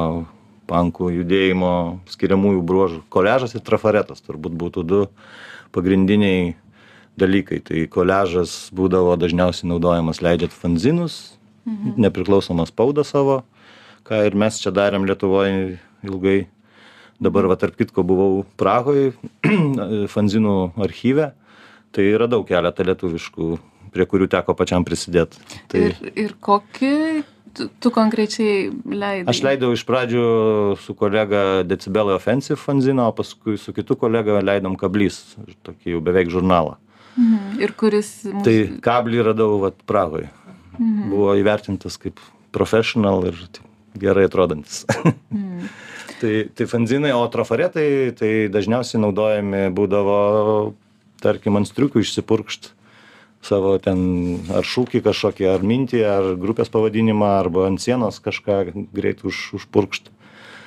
pankų 0.69 1.09
judėjimo 1.15 1.73
skiriamųjų 2.11 2.63
bruožų. 2.65 3.03
Koležas 3.11 3.55
ir 3.57 3.63
trafaretas 3.65 4.21
turbūt 4.25 4.55
būtų 4.59 4.83
du 4.85 5.03
pagrindiniai 5.75 6.53
dalykai. 7.19 7.59
Tai 7.65 7.85
koležas 7.91 8.69
būdavo 8.75 9.15
dažniausiai 9.19 9.69
naudojamas 9.71 10.21
leidžiant 10.23 10.55
fanzinus, 10.55 11.19
mhm. 11.65 11.97
nepriklausomą 12.05 12.67
spaudą 12.69 13.05
savo, 13.07 13.41
ką 14.09 14.23
ir 14.25 14.37
mes 14.37 14.57
čia 14.61 14.73
darėm 14.73 15.05
Lietuvoje 15.07 15.77
ilgai. 16.07 16.39
Dabar, 17.19 17.49
va, 17.51 17.57
tarp 17.59 17.75
kitko, 17.75 18.03
buvau 18.07 18.43
Prahoje, 18.59 19.11
fanzinų 20.13 20.55
archyve. 20.79 21.33
Tai 21.95 22.05
radau 22.21 22.45
keletą 22.47 22.85
lietuviškų, 22.85 23.49
prie 23.93 24.05
kurių 24.07 24.29
teko 24.31 24.55
pačiam 24.55 24.85
prisidėti. 24.87 25.41
Tai... 25.71 25.81
Ir, 25.89 26.11
ir 26.13 26.35
kokį 26.39 26.93
tu, 27.57 27.67
tu 27.81 27.91
konkrečiai 27.93 28.69
leidai? 28.85 29.27
Aš 29.33 29.41
leidau 29.45 29.71
iš 29.75 29.83
pradžių 29.89 30.25
su 30.79 30.95
kolega 30.97 31.63
Decibelai 31.67 32.15
Offensive 32.15 32.59
fanziną, 32.61 33.09
o 33.09 33.15
paskui 33.17 33.57
su 33.59 33.73
kitu 33.75 33.97
kolega 33.99 34.39
leidom 34.45 34.77
kablys, 34.79 35.19
tokį 35.67 35.97
jau 35.97 36.03
beveik 36.05 36.31
žurnalą. 36.33 36.77
Mhm. 37.17 37.57
Ir 37.65 37.73
kuris... 37.75 38.13
Mūsų... 38.29 38.43
Tai 38.45 38.57
kablį 38.85 39.25
radau 39.31 39.57
vat 39.65 39.81
Prahoje. 39.89 40.29
Mhm. 40.77 41.09
Buvo 41.11 41.33
įvertintas 41.41 41.99
kaip 41.99 42.21
professional 42.55 43.25
ir 43.27 43.41
taip 43.49 43.65
gerai 43.97 44.27
atrodantis. 44.29 44.83
Mhm. 45.31 45.69
tai, 46.21 46.33
tai 46.53 46.67
fanzinai, 46.69 47.13
o 47.15 47.23
trafaretai 47.31 48.11
tai 48.17 48.33
dažniausiai 48.51 49.01
naudojami 49.01 49.69
būdavo, 49.75 50.19
tarkim, 51.23 51.59
ant 51.59 51.69
striukių 51.69 52.03
išsipurkšt 52.03 52.73
savo 53.45 53.77
ten 53.79 53.99
ar 54.51 54.67
šūkį 54.67 55.01
kažkokį, 55.05 55.47
ar 55.47 55.63
mintį, 55.65 55.99
ar 56.03 56.29
grupės 56.39 56.71
pavadinimą, 56.73 57.37
arba 57.39 57.69
ant 57.69 57.81
sienos 57.81 58.19
kažką 58.23 58.61
greit 58.95 59.23
už, 59.27 59.53
užpurkšt. 59.59 60.11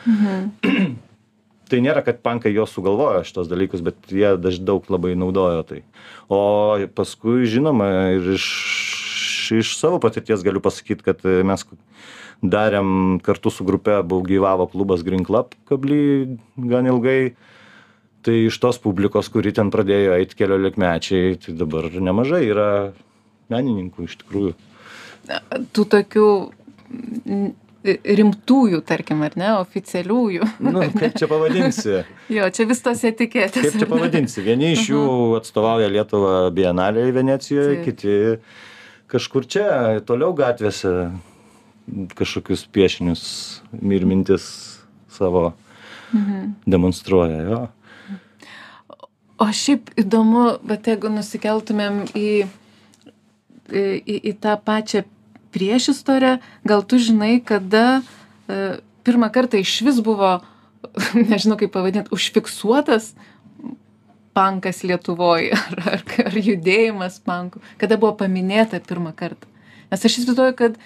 Mhm. 0.09 0.95
tai 1.73 1.81
nėra, 1.85 2.03
kad 2.05 2.21
pankai 2.25 2.53
jos 2.53 2.73
sugalvojo 2.75 3.23
šitos 3.25 3.49
dalykus, 3.49 3.85
bet 3.85 3.97
jie 4.13 4.35
daž 4.41 4.59
daug 4.61 4.89
labai 4.93 5.15
naudojo 5.17 5.63
tai. 5.69 5.83
O 6.33 6.41
paskui, 6.97 7.47
žinoma, 7.49 7.89
ir 8.19 8.35
iš, 8.35 8.49
iš 9.63 9.77
savo 9.79 10.01
patirties 10.03 10.45
galiu 10.45 10.61
pasakyti, 10.65 11.05
kad 11.07 11.25
mes 11.25 11.65
darėm 12.43 13.21
kartu 13.23 13.53
su 13.55 13.65
grupe, 13.65 13.95
buvo 14.03 14.27
gyvavo 14.27 14.67
klubas 14.71 15.05
Green 15.07 15.25
Club 15.27 15.55
kablį 15.71 16.03
gan 16.71 16.91
ilgai. 16.91 17.35
Tai 18.23 18.35
iš 18.39 18.55
tos 18.63 18.79
publikos, 18.79 19.27
kuri 19.35 19.51
ten 19.55 19.73
pradėjo 19.75 20.15
eiti 20.15 20.37
keliolikmečiai, 20.39 21.39
tai 21.43 21.57
dabar 21.59 21.89
nemažai 21.91 22.45
yra 22.47 22.69
menininkų 23.51 24.07
iš 24.07 24.21
tikrųjų. 24.21 24.53
Tų 25.75 25.87
tokių 25.91 26.29
rimtųjų, 27.83 28.79
tarkim, 28.87 29.25
ar 29.27 29.35
ne, 29.39 29.49
oficialiųjų. 29.59 30.49
Nu, 30.63 30.85
kaip 30.95 31.17
čia 31.19 31.27
pavadinsi? 31.31 31.97
jo, 32.37 32.47
čia 32.55 32.67
vis 32.71 32.83
tos 32.85 33.03
etiketės. 33.09 33.65
Kaip 33.67 33.81
čia 33.83 33.89
pavadinsi? 33.91 34.45
Vieni 34.47 34.71
iš 34.77 34.87
jų 34.93 35.03
atstovauja 35.41 35.91
Lietuvą 35.91 36.37
Bienalėje 36.55 37.17
Venecijoje, 37.17 37.81
Taip. 37.81 37.89
kiti 37.89 38.15
kažkur 39.11 39.49
čia, 39.51 39.67
toliau 40.07 40.31
gatvėse 40.39 40.95
kažkokius 42.17 42.67
piešinius 42.73 43.25
ir 43.83 44.07
mintis 44.07 44.45
savo 45.13 45.53
Mhm. 46.13 46.53
demonstruoja. 46.67 47.41
Jo. 47.43 47.61
O 49.39 49.49
šiaip 49.49 49.91
įdomu, 49.99 50.59
bet 50.63 50.87
jeigu 50.87 51.11
nusikeltumėm 51.11 52.05
į, 52.15 52.45
į, 53.73 54.17
į, 54.31 54.33
tą 54.39 54.55
pačią 54.61 55.03
priešistorę, 55.55 56.37
gal 56.69 56.85
tu 56.87 57.01
žinai, 57.03 57.41
kada 57.45 58.03
e, 58.47 58.79
pirmą 59.05 59.33
kartą 59.33 59.59
iš 59.59 59.81
vis 59.89 59.99
buvo, 60.05 60.37
nežinau 61.33 61.59
kaip 61.61 61.73
pavadinti, 61.75 62.13
užfiksuotas 62.15 63.15
pankas 64.37 64.85
Lietuvoje 64.87 65.57
ar, 65.59 65.83
ar, 65.97 66.05
ar 66.29 66.39
judėjimas 66.39 67.19
pankų, 67.25 67.65
kada 67.81 67.99
buvo 67.99 68.15
paminėta 68.23 68.81
pirmą 68.85 69.17
kartą. 69.17 69.49
Nes 69.91 70.07
aš 70.07 70.23
įsivaizduoju, 70.23 70.55
kad 70.61 70.79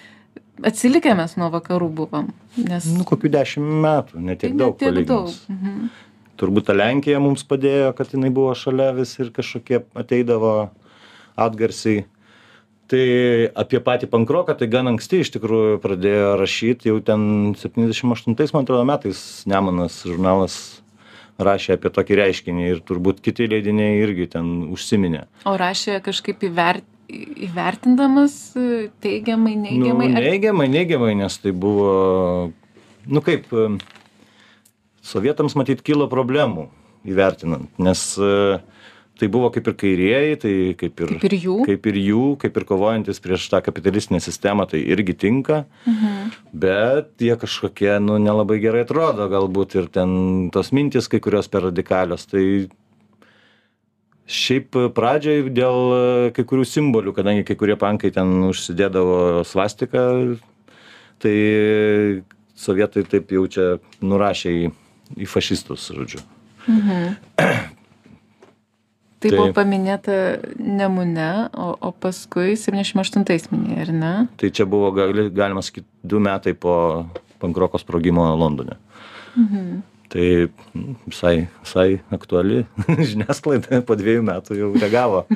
atsilikę 0.65 1.13
mes 1.17 1.35
nuo 1.37 1.49
vakarų 1.53 1.89
buvom. 1.93 2.31
Nes 2.57 2.85
Nu, 2.89 3.03
kokių 3.07 3.29
dešimt 3.33 3.73
metų, 3.83 4.19
netiek 4.19 4.51
tai 4.51 4.57
daug. 4.57 4.75
ne 4.81 4.85
tiek 4.85 5.05
daug. 5.07 5.25
palyginus. 5.25 5.39
Mhm. 5.49 5.89
Turbūt 6.37 6.65
ta 6.69 6.73
Lenkija 6.77 7.19
mums 7.19 7.41
padėjo, 7.43 7.95
kad 7.97 8.11
jinai 8.13 8.29
buvo 8.29 8.53
šalia 8.53 8.91
vis 8.93 9.15
ir 9.19 9.31
kažkokie 9.33 9.83
ateidavo 9.97 10.69
atgarsiai. 11.37 12.05
Tai 12.87 13.03
apie 13.59 13.79
patį 13.83 14.07
pankroką, 14.07 14.53
tai 14.55 14.67
gan 14.71 14.87
anksti 14.87 15.19
iš 15.19 15.31
tikrųjų 15.35 15.79
pradėjo 15.83 16.37
rašyti, 16.39 16.87
jau 16.87 17.01
ten 17.03 17.51
78, 17.59 18.53
man 18.53 18.63
atrodo, 18.63 18.85
metais 18.87 19.43
Nemonas 19.49 19.97
žurnalas 20.07 20.55
rašė 21.37 21.75
apie 21.75 21.91
tokį 21.93 22.15
reiškinį 22.21 22.69
ir 22.71 22.79
turbūt 22.87 23.19
kiti 23.21 23.45
leidiniai 23.51 23.99
irgi 24.05 24.29
ten 24.37 24.47
užsiminė. 24.73 25.25
O 25.45 25.57
rašė 25.59 25.99
kažkaip 26.05 26.45
įvert, 26.47 26.85
įvertindamas 27.09 28.33
e, 28.59 28.89
teigiamai, 29.03 29.55
neigiamai. 29.59 30.09
Nu, 30.11 30.19
neigiamai, 30.21 30.67
neigiamai, 30.71 31.13
nes 31.19 31.37
tai 31.41 31.51
buvo, 31.55 32.51
nu 33.07 33.21
kaip, 33.25 33.47
em, 33.55 33.77
sovietams 35.07 35.55
matyt 35.59 35.83
kilo 35.87 36.07
problemų 36.11 36.67
įvertinant, 37.07 37.69
nes 37.79 38.01
e, 38.19 38.31
tai 39.17 39.29
buvo 39.33 39.49
kaip 39.55 39.65
ir 39.71 39.75
kairieji, 39.79 40.35
tai 40.43 40.53
kaip 40.77 40.99
ir, 41.05 41.13
Kaip 41.15 41.23
ir 41.31 41.35
jų. 41.41 41.55
kaip 41.65 41.87
ir 41.89 41.95
jų, 42.03 42.23
kaip 42.43 42.57
ir 42.59 42.65
kovojantis 42.69 43.21
prieš 43.23 43.47
tą 43.49 43.61
kapitalistinę 43.65 44.19
sistemą, 44.21 44.67
tai 44.69 44.83
irgi 44.85 45.15
tinka, 45.17 45.63
Mhm. 45.87 46.33
bet 46.53 47.13
jie 47.23 47.35
kažkokie, 47.39 47.95
nu, 48.03 48.19
nelabai 48.21 48.59
gerai 48.61 48.83
atrodo, 48.85 49.29
galbūt 49.31 49.75
ir 49.79 49.87
ten 49.87 50.49
tos 50.53 50.69
mintis 50.75 51.07
kai 51.09 51.19
kurios 51.23 51.47
per 51.47 51.63
radikalios, 51.71 52.27
tai 52.29 52.67
šiaip 54.27 54.75
pradžioj 54.95 55.47
dėl 55.55 55.77
e, 55.95 56.01
kai 56.35 56.43
kurių 56.47 56.65
simbolių, 56.67 57.13
kadangi 57.15 57.45
kai 57.47 57.55
kurie 57.59 57.77
pankai 57.79 58.11
ten 58.15 58.33
užsidėdavo 58.49 59.45
svastiką, 59.47 60.03
tai 61.23 61.35
sovietai 62.57 63.05
taip 63.07 63.31
jau 63.31 63.45
čia 63.47 63.67
nurašė 64.03 64.53
į, 64.53 64.69
į 65.23 65.29
fašistus, 65.31 65.89
žodžiu. 65.95 66.23
Tai 69.17 69.31
Tai- 69.31 69.37
buvo 69.39 69.53
paminėta 69.55 70.15
Nemune, 70.61 71.49
o, 71.57 71.71
o 71.73 71.89
paskui 71.89 72.53
78 72.53 73.49
minėjai, 73.49 73.85
ar 73.87 73.91
ne? 73.95 74.11
Tai 74.37 74.49
čia 74.53 74.67
buvo, 74.69 74.91
gali, 74.93 75.31
galima 75.33 75.63
sakyti, 75.65 75.87
du 76.05 76.19
metai 76.21 76.53
po 76.53 76.75
pankroko 77.41 77.81
sprogimo 77.81 78.27
Londone. 78.37 78.77
Tai 80.07 80.27
visai, 81.05 81.47
visai 81.63 81.89
aktuali 82.15 82.61
žiniasklaida 83.11 83.81
po 83.87 83.97
dviejų 83.99 84.23
metų 84.27 84.61
jau 84.61 84.69
reagavo. 84.77 85.25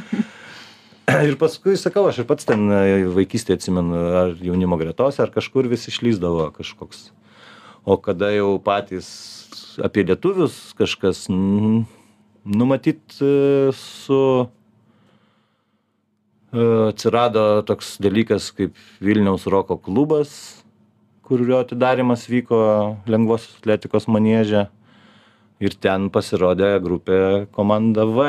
ir 1.27 1.35
paskui 1.39 1.75
sakau 1.79 2.05
aš 2.09 2.21
ir 2.21 2.27
pats 2.29 2.47
ten 2.47 2.69
e, 2.71 3.03
vaikystėje 3.15 3.59
atsimenu 3.59 4.01
ar 4.21 4.35
jaunimo 4.39 4.77
gretose 4.79 5.21
ar 5.23 5.31
kažkur 5.33 5.67
vis 5.71 5.87
išlįsdavo 5.91 6.47
kažkoks 6.55 7.09
o 7.83 7.97
kada 7.97 8.31
jau 8.35 8.55
patys 8.63 9.09
apie 9.83 10.05
lietuvius 10.07 10.73
kažkas 10.79 11.25
mm, 11.31 11.83
nu 12.55 12.69
matyt 12.69 13.17
e, 13.19 13.71
su 13.75 14.21
e, 16.53 16.63
atsirado 16.91 17.45
toks 17.67 17.97
dalykas 18.03 18.51
kaip 18.55 18.77
vilniaus 19.03 19.47
roko 19.51 19.79
klubas 19.81 20.60
kurio 21.31 21.61
atidarymas 21.63 22.25
vyko 22.27 22.57
lengvosios 23.07 23.55
atletikos 23.61 24.09
manieže 24.11 24.65
ir 25.63 25.75
ten 25.79 26.09
pasirodė 26.11 26.73
grupė 26.83 27.19
komanda 27.55 28.03
v 28.03 28.25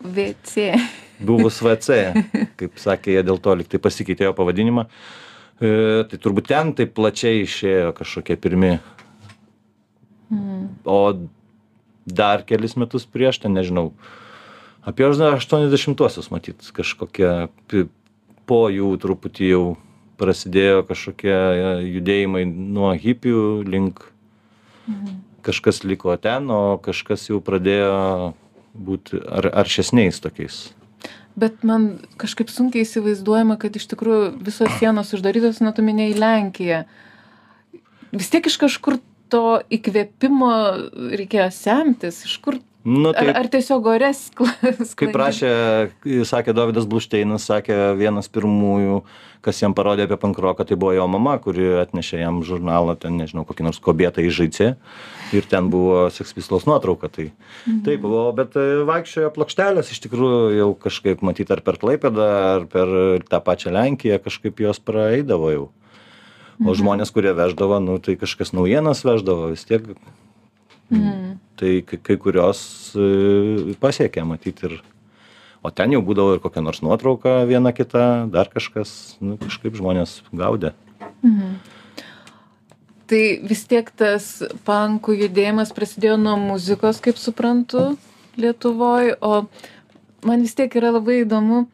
VC. 0.00 0.72
buvus 1.20 1.60
VC, 1.60 2.16
kaip 2.56 2.80
sakė, 2.80 3.18
jie 3.18 3.26
dėl 3.28 3.42
to 3.44 3.52
liktai 3.60 3.82
pasikeitė 3.82 4.30
jo 4.30 4.32
pavadinimą. 4.38 4.86
E, 5.60 5.68
tai 6.08 6.20
turbūt 6.22 6.48
ten 6.48 6.72
taip 6.78 6.96
plačiai 6.96 7.44
išėjo 7.44 7.92
kažkokie 7.98 8.38
pirmi. 8.40 8.76
Mm. 10.32 10.68
O 10.88 11.00
dar 12.08 12.46
kelis 12.48 12.78
metus 12.80 13.04
prieš, 13.04 13.42
ten 13.44 13.52
nežinau, 13.52 13.90
apie 14.86 15.04
80-osius 15.10 16.32
matyt, 16.32 16.70
kažkokie 16.72 17.50
po 18.48 18.62
jų 18.72 18.94
truputį 19.02 19.52
jau 19.52 19.66
prasidėjo 20.20 20.82
kažkokie 20.88 21.32
e, 21.32 21.72
judėjimai 21.98 22.44
nuo 22.48 22.92
hipių 22.96 23.64
link 23.66 24.04
kažkas 25.46 25.84
liko 25.84 26.16
ten, 26.18 26.50
o 26.50 26.78
kažkas 26.82 27.28
jau 27.30 27.40
pradėjo 27.44 28.34
būti 28.76 29.20
ar, 29.22 29.50
aršesniais 29.64 30.18
tokiais. 30.22 30.58
Bet 31.36 31.64
man 31.68 31.88
kažkaip 32.20 32.48
sunkiai 32.48 32.86
įsivaizduojama, 32.86 33.58
kad 33.60 33.76
iš 33.76 33.86
tikrųjų 33.92 34.30
visos 34.46 34.72
sienos 34.80 35.12
uždarytos, 35.16 35.60
na, 35.60 35.74
tu 35.76 35.84
minėjai 35.84 36.16
Lenkiją. 36.16 36.78
Vis 38.16 38.32
tiek 38.32 38.46
iš 38.48 38.56
kažkur 38.62 38.98
to 39.32 39.60
įkvėpimo 39.74 40.52
reikėjo 41.18 41.50
semtis, 41.54 42.24
iš 42.28 42.38
kur. 42.42 42.58
Nu, 42.86 43.10
Ar, 43.10 43.18
tai 43.18 43.32
ar 43.34 43.48
tiesiog 43.50 43.86
ore 43.90 44.12
sklas. 44.14 44.92
kaip 44.98 45.16
rašė, 45.18 45.48
sakė 46.28 46.52
Davidas 46.54 46.84
Blušteinas, 46.86 47.42
sakė 47.48 47.96
vienas 47.98 48.28
pirmųjų, 48.30 49.00
kas 49.42 49.58
jam 49.58 49.74
parodė 49.74 50.04
apie 50.06 50.18
pankroką, 50.22 50.62
tai 50.68 50.78
buvo 50.78 50.92
jo 50.94 51.06
mama, 51.10 51.32
kuri 51.42 51.66
atnešė 51.82 52.20
jam 52.20 52.38
žurnalą, 52.46 52.94
ten 53.02 53.16
nežinau, 53.18 53.42
kokį 53.48 53.66
nors 53.66 53.80
kobietą 53.82 54.22
į 54.22 54.30
žaicę 54.36 54.68
ir 55.34 55.48
ten 55.50 55.70
buvo 55.72 56.04
sekspistols 56.14 56.68
nuotrauka. 56.70 57.10
Tai 57.10 57.26
mhm. 57.32 57.80
taip 57.88 58.04
buvo, 58.04 58.28
bet 58.38 58.54
e, 58.54 58.66
vaikščiojo 58.86 59.32
plokštelės, 59.34 59.90
iš 59.90 60.04
tikrųjų 60.06 60.44
jau 60.54 60.68
kažkaip 60.86 61.24
matyti 61.26 61.56
ar 61.56 61.64
per 61.66 61.80
Klaipedą, 61.82 62.28
ar 62.52 62.68
per 62.70 62.94
tą 63.26 63.42
pačią 63.50 63.74
Lenkiją, 63.74 64.20
kažkaip 64.22 64.62
jos 64.62 64.78
praeidavo 64.78 65.50
jau. 65.54 65.66
O 66.62 66.70
Mhm. 66.70 66.76
žmonės, 66.78 67.10
kurie 67.12 67.34
veždavo, 67.36 67.82
nu, 67.84 67.98
tai 67.98 68.14
kažkas 68.16 68.54
naujienas 68.56 69.02
veždavo 69.04 69.50
vis 69.50 69.66
tiek. 69.66 69.90
Mhm. 70.88 71.42
Tai 71.56 71.72
kai, 71.88 71.98
kai 72.04 72.16
kurios 72.20 72.60
e, 72.92 73.72
pasiekė 73.80 74.26
matyti 74.28 74.68
ir. 74.68 74.76
O 75.64 75.72
ten 75.74 75.94
jau 75.94 76.02
būdavo 76.04 76.36
ir 76.36 76.42
kokia 76.44 76.62
nors 76.62 76.82
nuotrauka 76.84 77.40
viena 77.48 77.72
kita, 77.74 78.28
dar 78.30 78.50
kažkas, 78.52 79.16
nu, 79.24 79.38
kažkaip 79.40 79.74
žmonės 79.78 80.20
gaudė. 80.36 80.74
Mhm. 81.24 81.56
Tai 83.06 83.22
vis 83.46 83.62
tiek 83.70 83.88
tas 83.94 84.42
pankų 84.66 85.14
judėjimas 85.22 85.70
prasidėjo 85.74 86.16
nuo 86.18 86.34
muzikos, 86.42 86.98
kaip 87.02 87.18
suprantu, 87.22 87.94
Lietuvoje, 88.36 89.14
o 89.24 89.46
man 90.26 90.42
vis 90.44 90.52
tiek 90.58 90.74
yra 90.76 90.90
labai 90.92 91.22
įdomu 91.22 91.64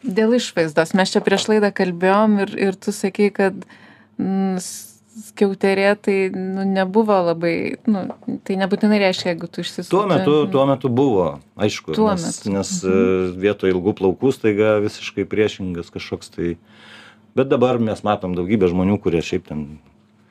dėl 0.00 0.38
išvaizdos. 0.38 0.94
Mes 0.96 1.12
čia 1.12 1.20
prieš 1.24 1.48
laidą 1.50 1.72
kalbėjom 1.76 2.38
ir, 2.46 2.54
ir 2.70 2.78
tu 2.78 2.94
sakei, 2.94 3.28
kad 3.34 3.58
mm, 4.16 4.62
skiauterė 5.18 5.90
tai 6.00 6.16
nu, 6.34 6.64
nebuvo 6.68 7.16
labai, 7.30 7.54
nu, 7.90 8.04
tai 8.46 8.56
nebūtinai 8.60 9.00
reiškia, 9.02 9.32
jeigu 9.32 9.50
tu 9.50 9.64
išsisukai. 9.64 9.90
Tuo 9.90 10.06
metu, 10.10 10.36
tuo 10.52 10.64
metu 10.70 10.90
buvo, 10.92 11.28
aišku, 11.60 11.94
Tuo 11.98 12.12
nes, 12.14 12.40
nes 12.46 12.72
mhm. 12.86 13.36
vietoj 13.42 13.74
ilgų 13.74 13.96
plaukų 14.00 14.32
staiga 14.36 14.78
visiškai 14.84 15.26
priešingas 15.30 15.92
kažkoks 15.94 16.34
tai. 16.36 16.56
Bet 17.38 17.50
dabar 17.50 17.78
mes 17.82 18.02
matom 18.06 18.34
daugybę 18.34 18.70
žmonių, 18.70 18.98
kurie 19.02 19.22
šiaip 19.22 19.46
ten 19.50 19.68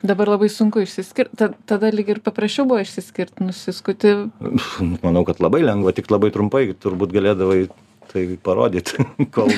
Dabar 0.00 0.30
labai 0.32 0.48
sunku 0.48 0.80
išsiskirti, 0.80 1.36
Ta, 1.36 1.50
tada 1.68 1.90
lyg 1.92 2.08
ir 2.08 2.22
paprasčiau 2.24 2.64
buvo 2.64 2.80
išsiskirti, 2.80 3.44
nusiskuti. 3.44 4.14
manau, 5.04 5.26
kad 5.28 5.42
labai 5.44 5.60
lengva, 5.60 5.92
tik 5.92 6.08
labai 6.08 6.30
trumpai 6.32 6.70
turbūt 6.72 7.12
galėdavai 7.12 7.66
tai 8.10 8.26
parodyti, 8.42 9.04
kol 9.34 9.52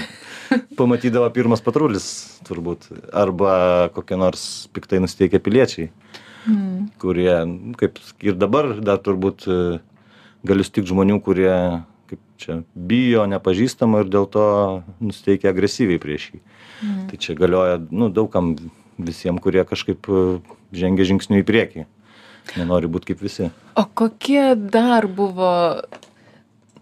pamatydavo 0.78 1.30
pirmas 1.34 1.64
patrulis, 1.64 2.06
turbūt. 2.48 2.90
Arba 3.16 3.88
kokie 3.96 4.18
nors 4.20 4.68
piktai 4.76 5.00
nusteikę 5.02 5.40
piliečiai, 5.42 5.90
Mm. 6.42 6.88
kurie, 6.98 7.34
kaip 7.78 7.98
ir 8.18 8.34
dabar, 8.34 8.72
dar 8.82 8.98
turbūt 8.98 9.44
e, 9.46 9.56
galiu 10.42 10.64
sutikti 10.66 10.90
žmonių, 10.90 11.20
kurie 11.22 11.52
kaip 12.10 12.20
čia 12.42 12.56
bijo 12.74 13.28
nepažįstamo 13.30 14.02
ir 14.02 14.10
dėl 14.10 14.26
to 14.26 14.46
nusteikia 14.98 15.52
agresyviai 15.52 16.02
prieš 16.02 16.32
jį. 16.32 16.40
Mm. 16.82 17.04
Tai 17.10 17.20
čia 17.22 17.36
galioja, 17.38 17.78
nu, 17.94 18.10
daugam 18.10 18.56
visiems, 18.98 19.38
kurie 19.44 19.62
kažkaip 19.62 20.10
e, 20.10 20.24
žengia 20.74 21.06
žingsnių 21.12 21.44
į 21.44 21.46
priekį. 21.46 21.86
Nenori 22.58 22.90
būti 22.90 23.12
kaip 23.12 23.22
visi. 23.22 23.52
O 23.78 23.86
kokie 23.86 24.56
dar 24.58 25.06
buvo, 25.06 25.52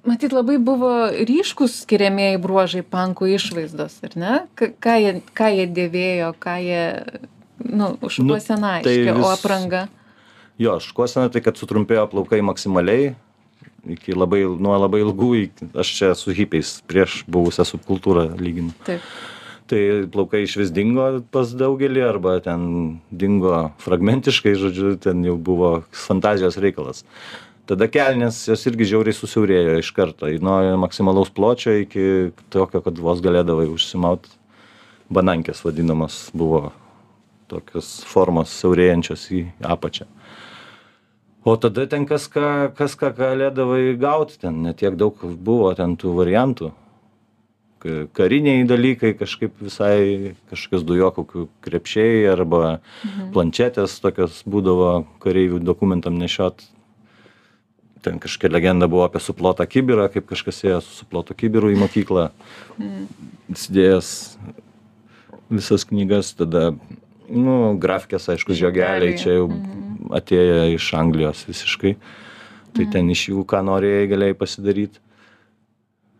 matyt, 0.06 0.34
labai 0.34 0.58
buvo 0.62 0.92
ryškus 1.28 1.82
skiriamieji 1.84 2.40
bruožai 2.42 2.82
pankų 2.86 3.30
išvaizdos, 3.36 4.00
ar 4.06 4.16
ne? 4.20 4.34
Ką 4.56 4.96
jie, 5.00 5.14
ką 5.36 5.48
jie 5.54 5.66
dėvėjo, 5.78 6.34
ką 6.40 6.56
jie, 6.64 6.84
nu, 7.64 7.94
užuosena 8.04 8.78
tai 8.84 8.94
aiškiai, 8.96 9.16
o 9.18 9.32
apranga. 9.32 9.86
Jo, 10.60 10.76
šuosena 10.84 11.30
tai, 11.32 11.42
kad 11.44 11.60
sutrumpėjo 11.60 12.06
plaukai 12.12 12.42
maksimaliai, 12.44 13.14
iki 13.88 14.16
labai, 14.16 14.42
nuo 14.60 14.76
labai 14.76 15.02
ilgų, 15.04 15.32
iki, 15.46 15.70
aš 15.80 15.92
čia 15.96 16.14
su 16.18 16.34
hipiais 16.36 16.78
prieš 16.88 17.22
buvusią 17.30 17.66
subkultūrą 17.68 18.30
lyginu. 18.40 18.74
Taip. 18.88 19.04
Tai 19.70 19.80
plaukai 20.10 20.42
iš 20.42 20.56
vis 20.58 20.72
dingo 20.74 21.06
pas 21.30 21.52
daugelį, 21.54 22.02
arba 22.02 22.40
ten 22.42 22.64
dingo 23.14 23.70
fragmentiškai, 23.84 24.56
žodžiu, 24.58 24.96
ten 24.98 25.22
jau 25.24 25.36
buvo 25.38 25.70
fantazijos 25.94 26.58
reikalas. 26.60 27.04
Tada 27.70 27.86
kelnes 27.86 28.40
jos 28.50 28.64
irgi 28.66 28.88
žiauriai 28.90 29.14
susiaurėjo 29.14 29.76
iš 29.78 29.92
karto, 29.94 30.26
nuo 30.42 30.56
maksimalaus 30.82 31.28
pločio 31.30 31.76
iki 31.84 32.02
tokio, 32.50 32.80
kad 32.82 32.98
vos 32.98 33.20
galėdavai 33.22 33.68
užsimauti. 33.70 34.32
Banankės 35.10 35.62
vadinamos 35.62 36.16
buvo 36.34 36.72
tokios 37.50 38.00
formos 38.10 38.50
siaurėjančios 38.58 39.28
į 39.34 39.44
apačią. 39.66 40.06
O 41.46 41.54
tada 41.56 41.86
ten 41.90 42.04
kas 42.10 42.26
ką, 42.30 42.72
kas 42.76 42.94
ką 42.98 43.12
galėdavai 43.16 43.94
gauti, 44.02 44.36
ten 44.42 44.58
netiek 44.66 44.98
daug 44.98 45.22
buvo 45.22 45.70
ten 45.78 45.94
tų 45.98 46.12
variantų. 46.18 46.72
Ka- 47.80 48.06
Kariniai 48.18 48.66
dalykai 48.68 49.14
kažkaip 49.16 49.54
visai 49.62 50.34
kažkokios 50.50 50.82
dujokokių 50.90 51.46
krepšiai 51.64 52.26
arba 52.34 52.80
Mhm. 53.06 53.30
planšetės 53.32 53.94
tokios 54.02 54.42
būdavo 54.44 55.06
kareivių 55.22 55.62
dokumentam 55.64 56.18
nešiot. 56.18 56.66
Ten 58.02 58.18
kažkokia 58.18 58.48
legenda 58.54 58.88
buvo 58.88 59.04
apie 59.04 59.20
suplotą 59.20 59.66
kibirą, 59.68 60.06
kaip 60.12 60.26
kažkas 60.30 60.62
ėjo 60.64 60.78
su 60.82 60.94
suplotu 61.02 61.34
kibiru 61.36 61.68
į 61.74 61.76
mokyklą, 61.82 62.30
Mm. 62.80 63.06
įsidėjęs 63.52 64.38
visas 65.50 65.84
knygas, 65.84 66.32
tada, 66.38 66.70
nu, 67.28 67.76
grafikės, 67.78 68.28
aišku, 68.32 68.54
žiogeliai 68.56 69.18
čia 69.18 69.36
jau 69.36 69.48
Mhm. 69.50 70.10
atėjo 70.16 70.74
iš 70.74 70.94
Anglijos 70.94 71.44
visiškai. 71.44 71.96
Tai 72.72 72.84
ten 72.86 73.10
iš 73.10 73.28
jų, 73.30 73.44
ką 73.44 73.60
norėjai, 73.66 74.08
galėjai 74.08 74.34
pasidaryti. 74.38 74.98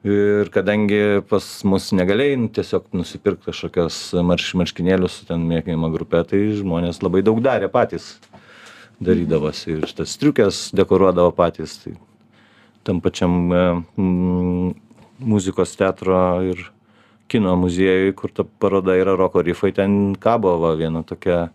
Ir 0.02 0.48
kadangi 0.48 1.22
pas 1.28 1.44
mus 1.64 1.90
negalėjai 1.92 2.38
nu, 2.40 2.48
tiesiog 2.48 2.86
nusipirkti 2.92 3.50
kažkokios 3.52 4.14
marš, 4.24 4.54
marškinėlius 4.56 5.10
su 5.20 5.26
ten 5.26 5.44
mėgėjimo 5.46 5.90
grupė, 5.92 6.24
tai 6.26 6.38
žmonės 6.56 7.02
labai 7.04 7.20
daug 7.22 7.40
darė 7.44 7.68
patys. 7.68 8.18
Darydavosi 9.00 9.78
ir 9.78 9.92
tas 9.96 10.12
striukės 10.16 10.68
dekoruodavo 10.76 11.32
patys. 11.36 11.78
Tai 11.84 11.94
tam 12.84 13.00
pačiam 13.00 13.36
e, 13.52 13.62
mm, 14.00 14.74
muzikos 15.24 15.76
teatro 15.78 16.18
ir 16.44 16.66
kino 17.30 17.54
muziejui, 17.56 18.12
kur 18.18 18.32
ta 18.34 18.44
paroda 18.44 18.96
yra 18.98 19.14
roko 19.16 19.42
rifai, 19.46 19.70
ten 19.76 20.16
kabo 20.20 20.56
va, 20.60 20.74
viena 20.76 21.04
tokia 21.06 21.48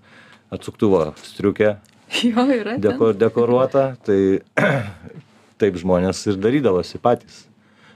atsuktuvo 0.53 1.09
striukė 1.19 1.75
Jo, 2.21 2.45
yra. 2.53 2.77
deko, 2.79 3.11
dekoruota, 3.17 3.95
tai 4.05 4.39
taip 5.61 5.79
žmonės 5.81 6.21
ir 6.29 6.39
darydavosi 6.39 7.01
patys. 7.01 7.43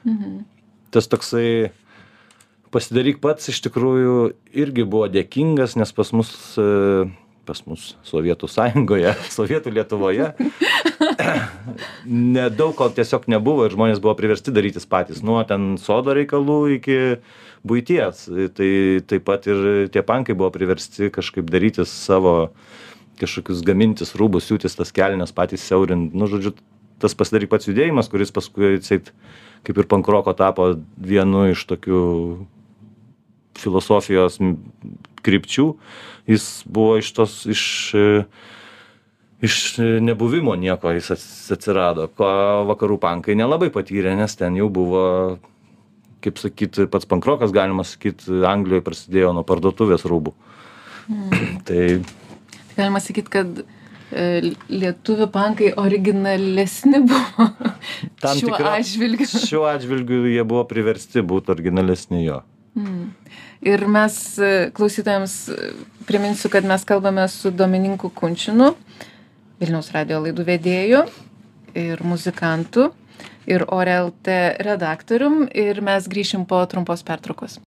Mhm. 0.03 0.41
Tas 0.89 1.07
toksai 1.07 1.69
pasidaryk 2.73 3.19
pats 3.21 3.51
iš 3.51 3.61
tikrųjų 3.67 4.15
irgi 4.57 4.85
buvo 4.85 5.07
dėkingas, 5.11 5.77
nes 5.77 5.93
pas 5.93 6.11
mus, 6.15 6.31
e, 6.57 7.05
pas 7.49 7.59
mus 7.65 7.95
Sovietų 8.05 8.49
sąjungoje, 8.51 9.15
Sovietų 9.37 9.73
Lietuvoje, 9.73 10.29
nedaug 12.05 12.75
ko 12.77 12.89
tiesiog 12.93 13.25
nebuvo 13.33 13.65
ir 13.65 13.73
žmonės 13.73 14.01
buvo 14.03 14.13
priversti 14.19 14.53
darytis 14.53 14.85
patys 14.89 15.23
nuo 15.25 15.41
ten 15.49 15.73
sodo 15.81 16.13
reikalų 16.17 16.59
iki 16.77 16.99
buities. 17.65 18.27
Tai 18.55 18.71
taip 19.09 19.25
pat 19.27 19.49
ir 19.49 19.89
tie 19.93 20.05
pankai 20.05 20.37
buvo 20.37 20.51
priversti 20.53 21.09
kažkaip 21.13 21.49
darytis 21.49 21.91
savo 22.05 22.51
kažkokius 23.19 23.65
gamintis 23.67 24.15
rūbus 24.15 24.47
siūtis 24.47 24.77
tas 24.79 24.93
kelnes 24.95 25.33
patys 25.35 25.65
siaurint. 25.65 26.13
Nu 26.15 26.29
žodžiu 26.31 26.53
tas 27.01 27.15
pasidaryk 27.17 27.51
pats 27.51 27.67
judėjimas 27.67 28.11
kuris 28.11 28.31
paskui 28.35 28.77
kaip 28.79 29.75
ir 29.75 29.89
pankroko 29.91 30.31
tapo 30.37 30.71
vienu 30.95 31.49
iš 31.51 31.65
tokių 31.67 32.01
filosofijos 33.59 34.39
krypčių 35.25 35.65
jis 36.29 36.47
buvo 36.69 36.97
iš 37.01 37.11
tos 37.17 37.35
iš 37.49 37.63
iš 39.43 39.57
nebuvimo 40.03 40.55
nieko 40.59 40.91
jis 40.95 41.13
atsirado 41.55 42.09
ko 42.13 42.29
vakarų 42.69 42.99
pankai 43.01 43.37
nelabai 43.39 43.71
patyrė 43.73 44.15
nes 44.19 44.35
ten 44.39 44.57
jau 44.59 44.67
buvo 44.69 45.03
kaip 46.19 46.39
sakyt 46.41 46.83
pats 46.91 47.07
pankrokas 47.07 47.55
galima 47.55 47.85
sakyt 47.87 48.27
anglijoj 48.27 48.83
prasidėjo 48.83 49.33
nuo 49.37 49.45
parduotuvės 49.47 50.05
rūbų 50.09 50.35
Mm. 51.09 51.59
tai 51.67 52.01
Galima 52.77 53.01
sakyti, 53.03 53.31
kad 53.33 53.61
e, 54.13 54.53
lietuvių 54.71 55.27
pankai 55.33 55.71
originalesni 55.81 57.01
buvo 57.03 57.49
tam 58.21 58.37
šiuo 58.37 58.53
tikra 58.53 58.75
atžvilgiu. 58.77 59.27
šiuo 59.27 59.65
atžvilgiu 59.71 60.21
jie 60.29 60.45
buvo 60.47 60.63
priversti 60.69 61.25
būt 61.25 61.51
originalesni 61.55 62.23
jo 62.27 62.39
Ir 63.61 63.85
mes 63.91 64.15
e, 64.39 64.69
klausytojams 64.75 65.35
e, 65.49 65.71
priminsiu, 66.07 66.51
kad 66.53 66.65
mes 66.65 66.85
kalbame 66.87 67.27
su 67.27 67.51
Domininku 67.51 68.09
Kunčinu, 68.09 68.73
Vilniaus 69.59 69.91
radio 69.91 70.21
laidų 70.23 70.45
vedėju 70.47 71.01
ir 71.75 72.03
muzikantu, 72.07 72.91
ir 73.49 73.65
ORLT 73.67 74.29
redaktorium, 74.65 75.43
ir 75.51 75.81
mes 75.83 76.07
grįšim 76.07 76.45
po 76.47 76.61
trumpos 76.71 77.03
pertraukos. 77.03 77.59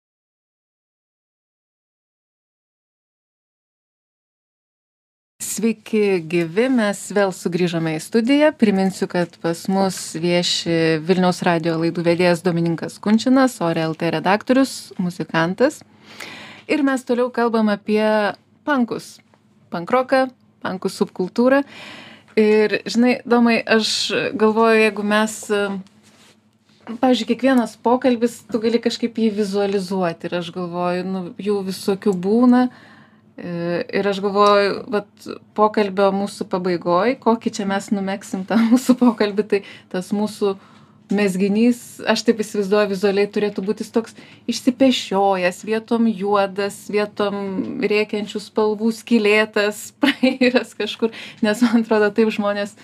Sveiki, 5.51 6.21
gyvi, 6.31 6.69
mes 6.71 6.99
vėl 7.11 7.33
sugrįžome 7.35 7.97
į 7.97 8.01
studiją. 8.05 8.51
Priminsiu, 8.55 9.03
kad 9.11 9.33
pas 9.43 9.65
mus 9.67 9.97
vieši 10.15 11.01
Vilniaus 11.03 11.41
radio 11.43 11.73
laidų 11.81 12.05
vedėjas 12.05 12.43
Domininkas 12.45 12.95
Kunčinas, 13.03 13.57
ORLT 13.59 14.05
redaktorius, 14.15 14.93
muzikantas. 15.01 15.81
Ir 16.71 16.85
mes 16.87 17.03
toliau 17.03 17.27
kalbam 17.35 17.67
apie 17.73 17.99
pankus. 18.63 19.17
Pankroką, 19.73 20.29
pankų 20.63 20.91
subkultūrą. 20.93 21.65
Ir, 22.39 22.77
žinai, 22.87 23.17
Domai, 23.27 23.57
aš 23.59 24.13
galvoju, 24.31 24.85
jeigu 24.85 25.03
mes, 25.03 25.35
pavyzdžiui, 26.93 27.27
kiekvienas 27.33 27.75
pokalbis, 27.83 28.39
tu 28.47 28.63
gali 28.63 28.79
kažkaip 28.79 29.19
jį 29.19 29.33
vizualizuoti. 29.41 30.31
Ir 30.31 30.39
aš 30.39 30.53
galvoju, 30.55 31.03
nu, 31.11 31.25
jų 31.43 31.59
visokių 31.73 32.15
būna. 32.23 32.63
E, 32.69 32.90
Ir 33.41 34.05
aš 34.05 34.19
galvoju, 34.21 34.73
vat, 34.93 35.07
pokalbio 35.57 36.11
mūsų 36.13 36.45
pabaigoj, 36.51 37.15
kokį 37.23 37.53
čia 37.57 37.65
mes 37.69 37.87
numeksim 37.93 38.43
tą 38.45 38.59
mūsų 38.71 38.97
pokalbį, 38.99 39.47
tai 39.49 39.61
tas 39.93 40.11
mūsų 40.13 40.55
mesginys, 41.11 41.99
aš 42.07 42.23
taip 42.27 42.41
įsivaizduoju, 42.43 42.91
vizualiai 42.93 43.29
turėtų 43.33 43.63
būti 43.65 43.87
toks 43.91 44.15
išsipešiojęs, 44.51 45.63
vietom 45.67 46.07
juodas, 46.07 46.77
vietom 46.93 47.81
rėkiančių 47.81 48.41
spalvų 48.45 48.93
skilėtas, 48.95 49.83
praeiras 50.03 50.75
kažkur, 50.77 51.15
nes 51.43 51.65
man 51.65 51.81
atrodo, 51.81 52.11
taip 52.15 52.31
žmonės, 52.35 52.75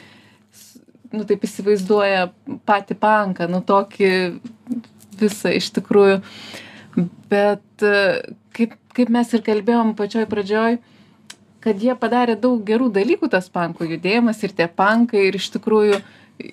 nu 1.13 1.23
taip 1.27 1.45
įsivaizduoja 1.47 2.31
patį 2.67 2.97
panką, 2.99 3.47
nu 3.51 3.61
tokį 3.61 4.11
visą 5.21 5.53
iš 5.55 5.71
tikrųjų. 5.77 6.19
Bet 7.29 7.85
e, 7.85 7.95
kaip, 8.57 8.73
kaip 8.97 9.11
mes 9.13 9.33
ir 9.33 9.43
kalbėjom 9.45 9.93
pačioj 9.97 10.25
pradžioj, 10.29 10.79
kad 11.63 11.81
jie 11.83 11.95
padarė 11.99 12.37
daug 12.39 12.61
gerų 12.65 12.89
dalykų, 12.95 13.29
tas 13.33 13.49
pankų 13.53 13.91
judėjimas 13.93 14.41
ir 14.45 14.55
tie 14.57 14.69
pankai, 14.69 15.27
ir 15.27 15.37
iš 15.39 15.51
tikrųjų 15.57 15.99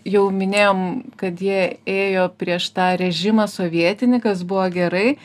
jau 0.09 0.25
minėjom, 0.33 0.81
kad 1.21 1.41
jie 1.41 1.79
ėjo 1.89 2.29
prieš 2.41 2.71
tą 2.77 2.95
režimą 3.01 3.47
sovietinį, 3.51 4.21
kas 4.25 4.45
buvo 4.49 4.67
gerai, 4.73 5.17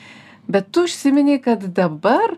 bet 0.52 0.72
tu 0.74 0.86
užsiminiai, 0.88 1.40
kad 1.44 1.64
dabar 1.76 2.36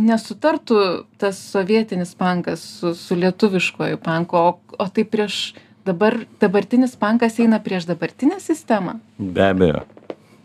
nesutartų 0.00 0.80
tas 1.20 1.38
sovietinis 1.52 2.14
pankas 2.16 2.62
su, 2.78 2.94
su 2.96 3.18
lietuviškoju 3.18 4.00
panku, 4.00 4.38
o, 4.38 4.76
o 4.78 4.88
tai 4.88 5.04
prieš 5.04 5.52
dabar, 5.84 6.16
dabartinis 6.40 6.96
pankas 6.96 7.38
eina 7.42 7.60
prieš 7.62 7.88
dabartinę 7.90 8.40
sistemą. 8.40 9.00
be 9.18 9.44
abejo 9.50 9.84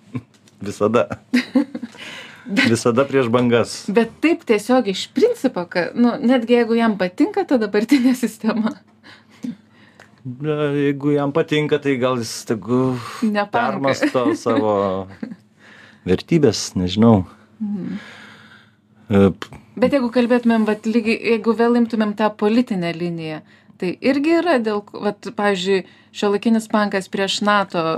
visada 0.68 1.08
visada 2.46 3.06
prieš 3.08 3.30
bangas. 3.34 3.78
Bet 3.90 4.12
taip 4.24 4.44
tiesiog 4.48 4.88
iš 4.92 5.08
principo, 5.16 5.66
kad, 5.70 5.96
nu, 5.98 6.14
netgi 6.22 6.60
jeigu 6.60 6.78
jam 6.78 6.98
patinka 7.00 7.46
ta 7.48 7.58
dabartinė 7.62 8.16
sistema, 8.18 8.76
jeigu 10.26 11.12
jam 11.16 11.34
patinka, 11.34 11.80
tai 11.82 11.98
gal 12.02 12.18
jis 12.22 12.34
tegu 12.50 12.96
permasto 13.54 14.32
savo 14.38 14.74
vertybės, 16.06 16.72
nežinau. 16.78 17.26
P- 19.10 19.60
bet 19.78 19.94
jeigu 19.94 20.10
kalbėtumėm, 20.14 20.66
vat, 20.66 20.88
lygiai, 20.90 21.20
jeigu 21.36 21.54
vėl 21.58 21.78
imtumėm 21.82 22.16
tą 22.18 22.32
politinę 22.34 22.94
liniją, 22.98 23.44
tai 23.82 23.94
irgi 24.02 24.40
yra 24.40 24.58
dėl, 24.64 24.82
vat, 24.94 25.30
pavyzdžiui, 25.38 25.84
šiuolaikinis 26.16 26.70
pankas 26.72 27.10
prieš 27.12 27.42
NATO 27.46 27.98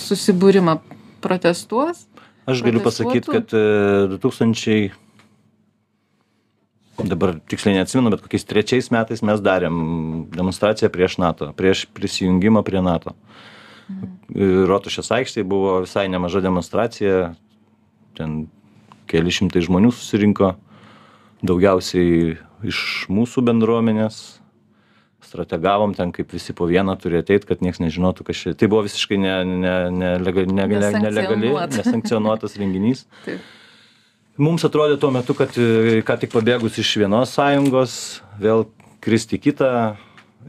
susibūrimą 0.00 0.80
protestuos. 1.24 2.04
Aš 2.50 2.64
galiu 2.66 2.82
pasakyti, 2.82 3.30
kad 3.30 3.54
e, 3.54 3.62
2000, 4.16 4.90
dabar 7.06 7.36
tiksliai 7.48 7.78
neatsimenu, 7.78 8.10
bet 8.12 8.24
kokiais 8.24 8.46
trečiais 8.48 8.90
metais 8.92 9.22
mes 9.24 9.42
darėm 9.44 9.76
demonstraciją 10.34 10.90
prieš 10.92 11.18
NATO, 11.22 11.52
prieš 11.56 11.86
prisijungimą 11.96 12.64
prie 12.66 12.82
NATO. 12.84 13.14
E, 14.34 14.48
Rotušės 14.70 15.12
aikštėje 15.20 15.46
buvo 15.48 15.78
visai 15.84 16.08
nemaža 16.12 16.42
demonstracija, 16.44 17.32
ten 18.18 18.42
keli 19.10 19.32
šimtai 19.34 19.62
žmonių 19.66 19.92
susirinko, 19.94 20.54
daugiausiai 21.46 22.36
iš 22.66 23.06
mūsų 23.10 23.44
bendruomenės. 23.46 24.39
Strategavom 25.30 25.92
ten, 25.94 26.10
kaip 26.10 26.32
visi 26.34 26.50
po 26.58 26.66
vieną 26.66 26.96
turi 26.98 27.20
ateit, 27.22 27.44
kad 27.46 27.60
niekas 27.62 27.78
nežinotų, 27.84 28.24
kas 28.26 28.40
čia. 28.42 28.52
Tai 28.58 28.66
buvo 28.72 28.82
visiškai 28.88 29.18
ne, 29.22 29.34
ne, 29.46 29.74
ne, 29.94 30.08
lega- 30.18 30.42
ne, 30.50 30.66
ne, 30.66 30.80
nelegali, 31.04 31.52
Nesankcionuota. 31.52 31.76
nesankcionuotas 31.84 32.56
renginys. 32.58 33.04
Taip. 33.22 33.44
Mums 34.40 34.64
atrodė 34.66 34.96
tuo 34.98 35.10
metu, 35.14 35.36
kad 35.38 35.54
e, 35.60 36.00
ką 36.06 36.16
tik 36.22 36.32
pabėgus 36.32 36.78
iš 36.82 36.94
vienos 37.02 37.34
sąjungos, 37.36 37.94
vėl 38.42 38.64
kristi 39.04 39.36
į 39.38 39.42
kitą 39.50 39.70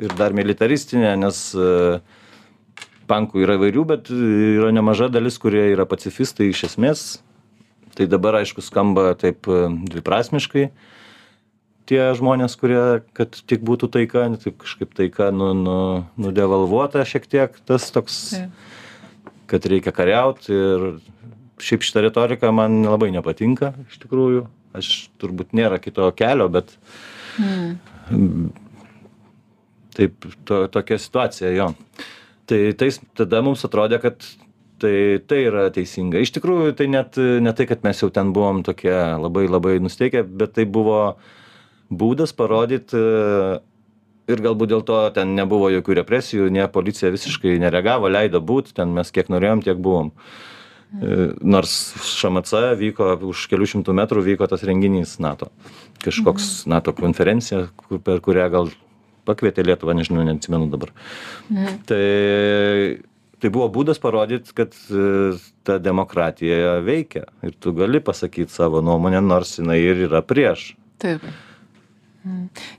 ir 0.01 0.13
dar 0.17 0.33
militaristinę, 0.37 1.11
nes 1.19 1.41
e, 1.53 1.99
pankų 3.11 3.43
yra 3.43 3.57
įvairių, 3.59 3.83
bet 3.89 4.09
e, 4.13 4.17
yra 4.55 4.71
nemaža 4.73 5.11
dalis, 5.13 5.37
kurie 5.43 5.67
yra 5.75 5.85
pacifistai 5.85 6.49
iš 6.53 6.63
esmės. 6.71 7.03
Tai 7.93 8.07
dabar, 8.07 8.39
aišku, 8.39 8.63
skamba 8.63 9.11
taip 9.19 9.45
dviprasmiškai 9.91 10.69
tie 11.91 12.01
žmonės, 12.17 12.55
kurie, 12.59 13.03
kad 13.17 13.35
tik 13.51 13.63
būtų 13.67 13.91
taika, 13.93 14.25
taip 14.41 14.57
kažkaip 14.63 14.95
taika 14.97 15.29
nu, 15.35 15.51
nu, 15.57 15.77
nudevalvuota 16.21 17.05
šiek 17.07 17.27
tiek, 17.29 17.61
tas 17.67 17.91
toks 17.93 18.21
kad 19.51 19.67
reikia 19.67 19.91
kariaut 19.91 20.47
ir 20.49 20.93
šiaip 21.61 21.83
šita 21.85 22.07
retorika 22.07 22.49
man 22.55 22.81
labai 22.87 23.11
nepatinka 23.13 23.75
iš 23.89 23.99
tikrųjų. 24.05 24.47
Aš 24.79 25.11
turbūt 25.19 25.51
nėra 25.57 25.81
kito 25.83 26.07
kelio 26.15 26.47
bet 26.51 26.71
Mm. 27.39 28.51
taip 29.95 30.25
to, 30.45 30.67
tokia 30.67 30.97
situacija 30.99 31.51
jo. 31.55 31.71
Tai 32.49 32.59
tais 32.79 32.99
tada 33.15 33.41
mums 33.45 33.63
atrodė 33.67 34.01
kad 34.03 34.25
tai 34.81 35.21
tai 35.27 35.43
yra 35.47 35.67
teisinga. 35.73 36.19
Iš 36.19 36.33
tikrųjų 36.35 36.75
tai 36.79 36.89
net 36.91 37.17
ne 37.17 37.53
tai 37.55 37.67
kad 37.69 37.85
mes 37.87 38.01
jau 38.01 38.09
ten 38.13 38.33
buvom 38.35 38.63
tokie 38.67 38.91
labai 38.91 39.45
labai 39.47 39.77
nusiteikę 39.83 40.25
bet 40.25 40.57
tai 40.57 40.65
buvo 40.65 41.01
būdas 41.91 42.33
parodyt 42.33 42.95
ir 44.31 44.43
galbūt 44.45 44.71
dėl 44.71 44.85
to 44.87 44.99
ten 45.15 45.35
nebuvo 45.37 45.69
jokių 45.73 45.97
represijų 46.01 46.47
ne 46.53 46.67
policija 46.71 47.11
visiškai 47.13 47.57
nereagavo 47.61 48.11
leido 48.11 48.41
būt 48.43 48.73
ten 48.77 48.93
mes 48.95 49.11
kiek 49.13 49.31
norėjom 49.33 49.63
tiek 49.65 49.81
buvom. 49.81 50.11
E, 50.91 51.31
nors 51.39 51.73
šmc 52.03 52.63
vyko 52.79 53.13
už 53.31 53.45
kelių 53.51 53.69
šimtų 53.75 53.95
metrų 54.01 54.23
vyko 54.25 54.47
tas 54.51 54.63
renginys 54.67 55.17
nato. 55.23 55.51
Kažkoks 56.03 56.65
nato 56.71 56.95
konferencija 56.97 57.67
kur 57.79 58.01
per 58.03 58.19
kurią 58.23 58.49
gal 58.51 58.73
pakvietė 59.27 59.63
lietuvą 59.67 59.95
nežinau 59.97 60.25
neatsimenu 60.27 60.67
dabar. 60.71 60.91
Mhm. 61.49 61.79
tai 61.89 62.03
tai 63.41 63.49
buvo 63.49 63.71
būdas 63.73 63.97
parodyt 63.97 64.51
kad 64.53 64.75
e, 64.93 65.31
ta 65.65 65.79
demokratija 65.81 66.75
veikia. 66.85 67.25
Ir 67.41 67.55
tu 67.57 67.73
gali 67.73 68.03
pasakyt 68.03 68.53
savo 68.53 68.83
nuomonę 68.85 69.21
nors 69.25 69.57
jinai 69.57 69.79
ir 69.81 70.05
yra 70.09 70.21
prieš. 70.21 70.75
Taip. 71.01 71.25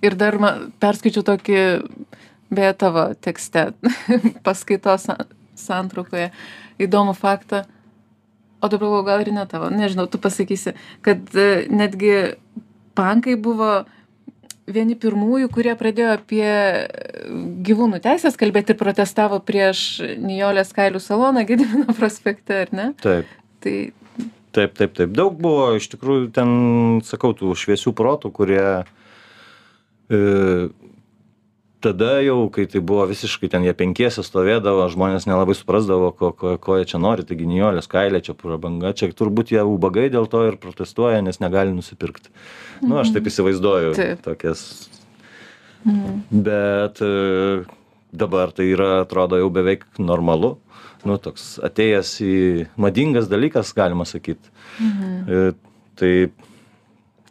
Ir 0.03 0.17
dar 0.19 0.39
man, 0.43 0.69
perskaičiu 0.83 1.25
tokį, 1.27 1.61
beje, 2.55 2.73
tavo 2.79 3.09
tekste, 3.19 3.73
paskaitos 4.47 5.09
santraukoje, 5.59 6.31
įdomų 6.83 7.17
faktą. 7.19 7.65
O 8.63 8.71
dabar 8.71 8.87
galvoju, 8.87 9.07
gal 9.09 9.25
ir 9.25 9.33
ne 9.35 9.47
tavo, 9.51 9.73
nežinau, 9.75 10.07
tu 10.07 10.21
pasakysi, 10.23 10.77
kad 11.03 11.35
e, 11.35 11.67
netgi 11.67 12.13
pankai 12.95 13.35
buvo 13.35 13.83
vieni 14.71 14.95
pirmųjų, 14.95 15.49
kurie 15.51 15.73
pradėjo 15.75 16.13
apie 16.15 16.47
gyvūnų 17.67 17.99
teisės 18.05 18.39
kalbėti 18.39 18.77
ir 18.77 18.79
protestavo 18.79 19.41
prieš 19.43 19.99
Nijolės 20.23 20.71
kailių 20.77 21.03
saloną 21.03 21.43
Gedimino 21.49 21.97
prospekte, 21.99 22.63
ar 22.69 22.73
ne? 22.77 22.89
Taip. 23.03 23.35
Tai 23.63 23.77
Taip, 24.53 24.75
taip, 24.77 24.91
taip. 24.93 25.13
Daug 25.17 25.39
buvo 25.41 25.71
iš 25.79 25.87
tikrųjų 25.95 26.27
ten, 26.37 26.51
sakau, 27.09 27.31
tų 27.33 27.55
šviesių 27.57 27.95
protų, 27.97 28.29
kurie 28.37 28.61
e, 28.61 28.83
tada 31.83 32.23
jau, 32.23 32.47
kai 32.55 32.65
tai 32.71 32.81
buvo 32.85 33.05
visiškai 33.11 33.51
ten 33.51 33.67
jie 33.67 33.75
penkiesi 33.77 34.23
stovėdavo, 34.25 34.87
žmonės 34.93 35.27
nelabai 35.27 35.57
suprasdavo, 35.59 36.13
ko, 36.17 36.31
ko, 36.39 36.55
ko 36.63 36.79
jie 36.79 36.87
čia 36.93 37.01
nori, 37.03 37.27
taigi 37.27 37.49
nijolės 37.49 37.91
kailė, 37.91 38.23
čia 38.25 38.37
prabanga, 38.39 38.95
čia 38.97 39.11
turbūt 39.17 39.53
jie 39.55 39.65
ubagai 39.67 40.09
dėl 40.13 40.29
to 40.31 40.45
ir 40.49 40.59
protestuoja, 40.63 41.23
nes 41.27 41.41
negali 41.43 41.75
nusipirkti. 41.75 42.33
Na, 42.83 42.89
nu, 42.89 42.99
aš 43.03 43.13
taip 43.15 43.31
įsivaizduoju 43.31 43.95
Taip. 43.99 44.23
tokias. 44.27 44.65
Bet 46.31 47.03
e, 47.03 47.65
dabar 48.15 48.53
tai 48.55 48.69
yra, 48.71 48.93
atrodo, 49.03 49.41
jau 49.41 49.51
beveik 49.55 49.87
normalu. 49.99 50.57
Nu, 51.03 51.19
toks 51.19 51.57
atėjęs 51.67 52.15
į 52.23 52.35
madingas 52.79 53.27
dalykas, 53.31 53.75
galima 53.75 54.07
sakyti. 54.07 54.53
Mhm. 54.79 55.59
Tai 55.99 56.13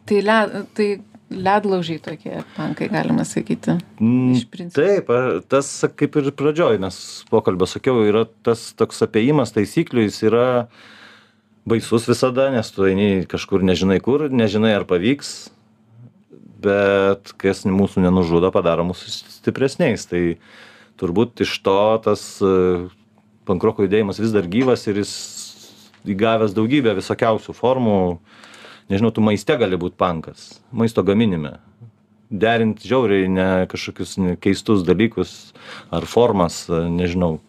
tai, 0.06 0.20
le, 0.22 0.66
tai 0.76 0.88
ledlaužiai 1.32 2.00
tokie 2.02 2.42
pankai, 2.56 2.88
galima 2.92 3.24
sakyti. 3.28 3.78
Mm. 4.02 4.68
Taip, 4.74 5.12
tas 5.50 5.70
kaip 5.98 6.18
ir 6.20 6.30
pradžioj, 6.38 6.80
nes 6.82 6.98
pokalbio 7.32 7.68
sakiau, 7.70 8.02
yra 8.08 8.26
tas 8.46 8.70
toks 8.78 9.02
apėjimas 9.06 9.54
taisyklių, 9.56 10.06
jis 10.08 10.20
yra 10.30 10.46
baisus 11.68 12.08
visada, 12.10 12.50
nes 12.54 12.70
tu 12.74 12.86
eini 12.88 13.24
kažkur 13.30 13.64
nežinai 13.66 14.00
kur, 14.02 14.26
nežinai 14.30 14.74
ar 14.76 14.86
pavyks, 14.88 15.52
bet 16.62 17.34
kas 17.40 17.64
mūsų 17.66 18.04
nenužudo, 18.06 18.50
padaro 18.54 18.86
mūsų 18.88 19.12
stipresniais. 19.38 20.06
Tai 20.10 20.22
turbūt 21.00 21.42
iš 21.44 21.54
to 21.64 21.78
tas 22.04 22.22
e, 22.44 22.52
pankroko 23.48 23.86
judėjimas 23.86 24.20
vis 24.22 24.34
dar 24.34 24.46
gyvas 24.50 24.86
ir 24.90 25.02
jis 25.02 25.14
įgavęs 26.08 26.54
daugybę 26.56 26.94
visokiausių 26.98 27.54
formų. 27.56 27.98
Nežinau, 28.90 29.12
tu 29.14 29.22
maiste 29.24 29.54
gali 29.58 29.78
būti 29.78 29.98
pankas, 30.00 30.48
maisto 30.72 31.04
gaminime. 31.06 31.58
Derint 32.32 32.80
žiauriai 32.80 33.28
ne 33.28 33.46
kažkokius 33.68 34.16
keistus 34.40 34.84
dalykus 34.88 35.52
ar 35.92 36.06
formas, 36.08 36.64
nežinau. 36.68 37.40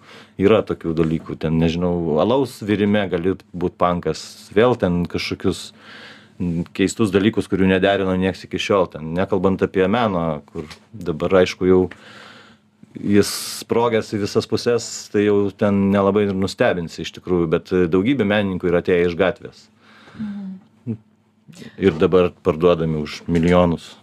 Yra 0.42 0.64
tokių 0.66 0.96
dalykų, 0.98 1.38
ten 1.40 1.60
nežinau, 1.62 2.18
alaus 2.22 2.58
virime 2.66 3.06
gali 3.10 3.36
būti 3.54 3.78
pankas, 3.80 4.24
vėl 4.54 4.74
ten 4.82 5.04
kažkokius 5.10 5.70
keistus 6.74 7.14
dalykus, 7.14 7.48
kurių 7.48 7.70
nederino 7.70 8.16
nieks 8.18 8.44
iki 8.48 8.60
šiol, 8.62 8.90
ten 8.96 9.14
nekalbant 9.14 9.62
apie 9.64 9.86
meną, 9.88 10.42
kur 10.50 10.66
dabar 10.94 11.44
aišku 11.44 11.70
jau 11.70 11.82
jis 12.94 13.30
sprogęs 13.62 14.12
į 14.14 14.24
visas 14.26 14.50
puses, 14.50 14.90
tai 15.14 15.28
jau 15.28 15.38
ten 15.58 15.88
nelabai 15.94 16.28
ir 16.28 16.36
nustebinsi 16.38 17.06
iš 17.06 17.14
tikrųjų, 17.18 17.50
bet 17.54 17.74
daugybė 17.94 18.28
menininkų 18.28 18.70
yra 18.70 18.84
atėję 18.84 19.10
iš 19.10 19.18
gatvės. 19.20 19.68
Ir 21.78 21.98
dabar 22.00 22.32
parduodami 22.46 23.02
už 23.04 23.22
milijonus. 23.30 23.94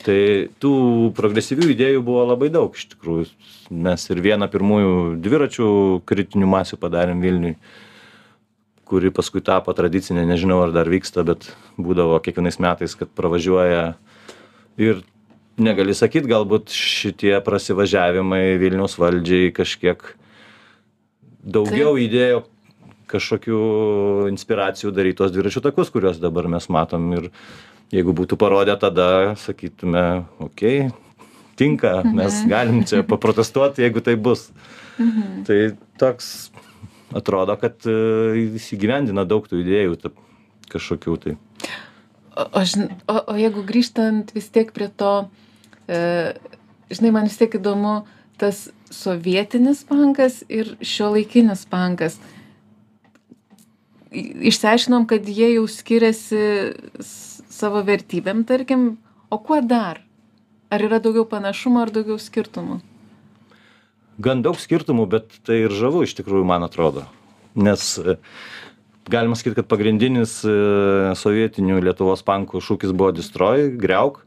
Tai 0.00 0.48
tų 0.62 0.72
progresyvių 1.16 1.68
idėjų 1.74 2.00
buvo 2.04 2.24
labai 2.30 2.48
daug 2.52 2.74
iš 2.76 2.88
tikrųjų. 2.94 3.26
Mes 3.84 4.06
ir 4.08 4.22
vieną 4.24 4.48
pirmųjų 4.50 4.92
dviračių 5.20 5.68
kritinių 6.08 6.48
masių 6.48 6.78
padarėm 6.80 7.20
Vilniui, 7.20 7.54
kuri 8.88 9.12
paskui 9.14 9.42
tapo 9.44 9.74
tradicinė, 9.76 10.24
nežinau 10.26 10.62
ar 10.64 10.72
dar 10.74 10.88
vyksta, 10.90 11.22
bet 11.26 11.50
būdavo 11.76 12.16
kiekvienais 12.24 12.58
metais, 12.64 12.96
kad 12.98 13.12
pravažiuoja 13.12 13.92
ir 14.80 15.04
negali 15.60 15.94
sakyt, 15.94 16.24
galbūt 16.30 16.72
šitie 16.72 17.36
prasivažiavimai 17.44 18.56
Vilniaus 18.62 18.96
valdžiai 18.98 19.52
kažkiek 19.54 20.02
daugiau 21.44 21.92
įdėjo 22.00 22.46
kažkokių 23.10 23.60
inspiracijų 24.30 24.92
daryti 24.94 25.18
tos 25.20 25.34
dviračių 25.34 25.62
takus, 25.66 25.90
kuriuos 25.92 26.20
dabar 26.22 26.48
mes 26.50 26.68
matom. 26.72 27.10
Ir 27.18 27.28
jeigu 27.94 28.14
būtų 28.16 28.38
parodę 28.40 28.76
tada, 28.80 29.34
sakytume, 29.40 30.24
okei, 30.38 30.86
okay, 30.86 31.10
tinka, 31.58 32.00
mes 32.06 32.42
galim 32.50 32.84
čia 32.88 33.02
paprotestuoti, 33.12 33.84
jeigu 33.84 34.02
tai 34.04 34.16
bus. 34.16 34.48
Tai 35.46 35.58
toks 36.00 36.50
atrodo, 37.16 37.56
kad 37.60 37.80
e, 37.88 37.94
įsigyvendina 38.60 39.24
daug 39.28 39.46
tų 39.48 39.62
idėjų 39.64 39.96
kažkokių 40.70 41.16
tai. 41.24 41.36
O, 42.36 42.44
o, 42.46 43.16
o, 43.18 43.36
jeigu 43.36 43.64
grįžtant 43.66 44.30
vis 44.36 44.50
tiek 44.54 44.70
prie 44.76 44.90
to, 45.00 45.14
e, 45.90 46.36
žinai, 46.92 47.14
man 47.16 47.30
vis 47.30 47.40
tiek 47.40 47.56
įdomu 47.58 48.02
tas 48.40 48.68
sovietinis 48.92 49.82
pankas 49.88 50.40
ir 50.48 50.76
šio 50.84 51.10
laikinis 51.16 51.66
pankas. 51.70 52.20
I- 52.20 52.39
Išsiaiškinom, 54.10 55.06
kad 55.10 55.28
jie 55.28 55.52
jau 55.54 55.66
skiriasi 55.70 56.40
savo 57.04 57.84
vertybėm, 57.86 58.42
tarkim, 58.48 58.94
o 59.30 59.38
kuo 59.38 59.60
dar? 59.62 60.02
Ar 60.70 60.82
yra 60.86 60.98
daugiau 61.02 61.26
panašumo 61.28 61.82
ar 61.82 61.92
daugiau 61.94 62.18
skirtumų? 62.18 62.80
gan 64.20 64.44
daug 64.44 64.58
skirtumų, 64.60 65.06
bet 65.10 65.40
tai 65.46 65.64
ir 65.64 65.74
žavu 65.74 66.04
iš 66.04 66.14
tikrųjų, 66.18 66.44
man 66.48 66.64
atrodo. 66.66 67.06
Nes 67.58 67.94
e, 67.98 68.16
galima 69.10 69.38
sakyti, 69.38 69.58
kad 69.60 69.70
pagrindinis 69.70 70.40
e, 70.44 70.54
sovietinių 71.18 71.80
Lietuvos 71.86 72.24
pankų 72.26 72.62
šūkis 72.64 72.94
buvo 72.94 73.14
Destroy, 73.16 73.70
greuk, 73.80 74.22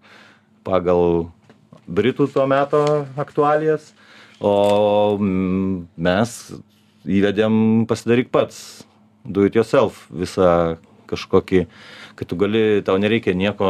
pagal 0.67 1.29
Britų 1.83 2.29
tuo 2.31 2.47
meto 2.49 2.83
aktualijas, 3.19 3.91
o 4.43 5.19
mes 5.19 6.35
įvedėm 7.03 7.83
pasidaryk 7.87 8.31
pats, 8.33 8.83
do 9.25 9.45
it 9.47 9.55
yourself, 9.55 10.05
visą 10.11 10.77
kažkokį, 11.09 11.65
kad 12.17 12.29
tu 12.29 12.37
gali, 12.39 12.81
tau 12.85 12.97
nereikia 13.01 13.35
nieko 13.37 13.69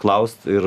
klaust 0.00 0.46
ir 0.50 0.64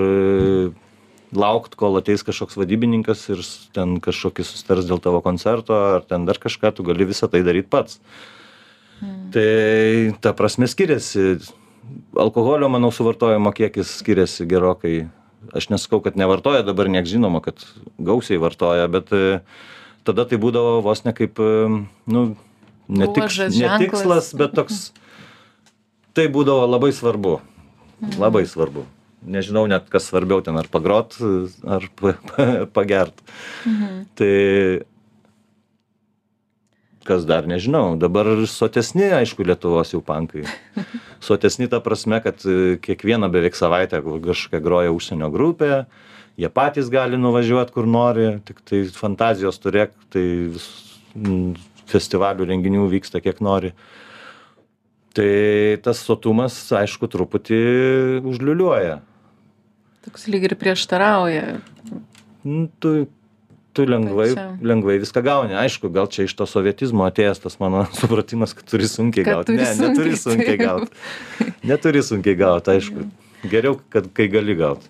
laukt, 1.35 1.75
kol 1.79 1.99
ateis 1.99 2.23
kažkoks 2.23 2.57
vadybininkas 2.59 3.25
ir 3.33 3.43
ten 3.75 3.97
kažkokį 4.03 4.45
susitars 4.47 4.87
dėl 4.87 5.01
tavo 5.03 5.21
koncerto 5.25 5.75
ar 5.97 6.07
ten 6.07 6.25
dar 6.27 6.39
kažką, 6.39 6.71
tu 6.75 6.85
gali 6.87 7.07
visą 7.07 7.29
tai 7.31 7.43
daryti 7.45 7.69
pats. 7.71 7.99
Tai 9.33 10.15
ta 10.23 10.33
prasme 10.33 10.69
skiriasi. 10.69 11.37
Alkoholio, 12.17 12.69
manau, 12.71 12.89
suvartojimo 12.91 13.51
kiekis 13.55 13.91
skiriasi 14.01 14.47
gerokai. 14.49 14.95
Aš 15.55 15.69
nesakau, 15.71 15.99
kad 16.03 16.17
nevartoja, 16.19 16.63
dabar 16.65 16.89
nieks 16.91 17.11
žinoma, 17.13 17.39
kad 17.45 17.61
gausiai 18.03 18.39
vartoja, 18.41 18.87
bet 18.91 19.13
e, 19.15 19.39
tada 20.07 20.25
tai 20.27 20.39
būdavo 20.41 20.81
vos 20.83 21.03
ne 21.05 21.13
kaip, 21.15 21.39
e, 21.39 21.69
nu, 22.11 22.23
ne, 22.87 23.07
Bruožas, 23.07 23.55
ne 23.55 23.77
tikslas, 23.81 24.33
bet 24.37 24.55
toks, 24.57 24.91
tai 26.17 26.27
būdavo 26.33 26.67
labai 26.67 26.91
svarbu. 26.95 27.37
Labai 28.17 28.45
svarbu. 28.49 28.85
Nežinau 29.27 29.65
net, 29.67 29.87
kas 29.91 30.05
svarbiau 30.07 30.43
ten, 30.45 30.55
ar 30.59 30.69
pagrot, 30.71 31.17
ar 31.65 31.87
pa, 31.97 32.13
pa, 32.29 32.45
pagert. 32.71 33.25
Tai 34.17 34.35
kas 37.07 37.23
dar 37.25 37.47
nežinau. 37.47 37.95
Dabar 37.99 38.27
sotesni, 38.51 39.07
aišku, 39.15 39.45
Lietuvos 39.47 39.93
jau 39.95 40.03
pankai. 40.03 40.43
Sotesni 41.27 41.69
ta 41.71 41.79
prasme, 41.83 42.19
kad 42.23 42.43
e, 42.43 42.75
kiekvieną 42.83 43.31
beveik 43.31 43.55
savaitę 43.57 44.03
kažkokia 44.03 44.61
groja 44.63 44.91
užsienio 44.93 45.31
grupė, 45.33 45.85
jie 46.37 46.51
patys 46.53 46.91
gali 46.93 47.17
nuvažiuoti 47.19 47.73
kur 47.73 47.87
nori, 47.89 48.27
tik 48.45 48.59
tai 48.67 48.83
fantazijos 48.93 49.57
turėk, 49.63 49.95
tai 50.13 50.25
festivalių 51.91 52.47
renginių 52.51 52.85
vyksta 52.91 53.21
kiek 53.23 53.39
nori. 53.43 53.73
Tai 55.17 55.29
tas 55.81 56.01
sotumas, 56.05 56.55
aišku, 56.77 57.07
truputį 57.09 57.59
užliuliuoja. 58.27 58.99
Toks 60.05 60.27
lyg 60.29 60.45
ir 60.45 60.53
prieštarauja. 60.59 61.57
Nu, 62.47 62.67
tu, 62.79 62.91
tu 63.75 63.85
lengvai, 63.89 64.29
lengvai 64.61 64.99
viską 65.01 65.23
gauni. 65.25 65.57
Aišku, 65.57 65.89
gal 65.95 66.05
čia 66.13 66.27
iš 66.29 66.35
to 66.37 66.45
sovietizmo 66.47 67.07
atėjęs 67.09 67.41
tas 67.43 67.57
mano 67.63 67.87
supratimas, 67.97 68.53
kad 68.55 68.69
turi 68.69 68.87
sunkiai 68.91 69.25
Kad 69.25 69.39
gauti. 69.41 69.55
turi 69.55 69.63
Ne, 69.65 69.73
neturi 69.87 70.13
sunkiai, 70.13 70.21
sunkiai 70.21 70.57
taip. 70.57 70.67
gauti. 70.67 71.57
Neturi 71.73 72.03
sunkiai 72.05 72.37
gauti, 72.39 72.71
aišku. 72.77 73.07
Geriau, 73.51 73.79
kad 73.93 74.07
kai 74.17 74.29
gali 74.33 74.55
gauti. 74.57 74.87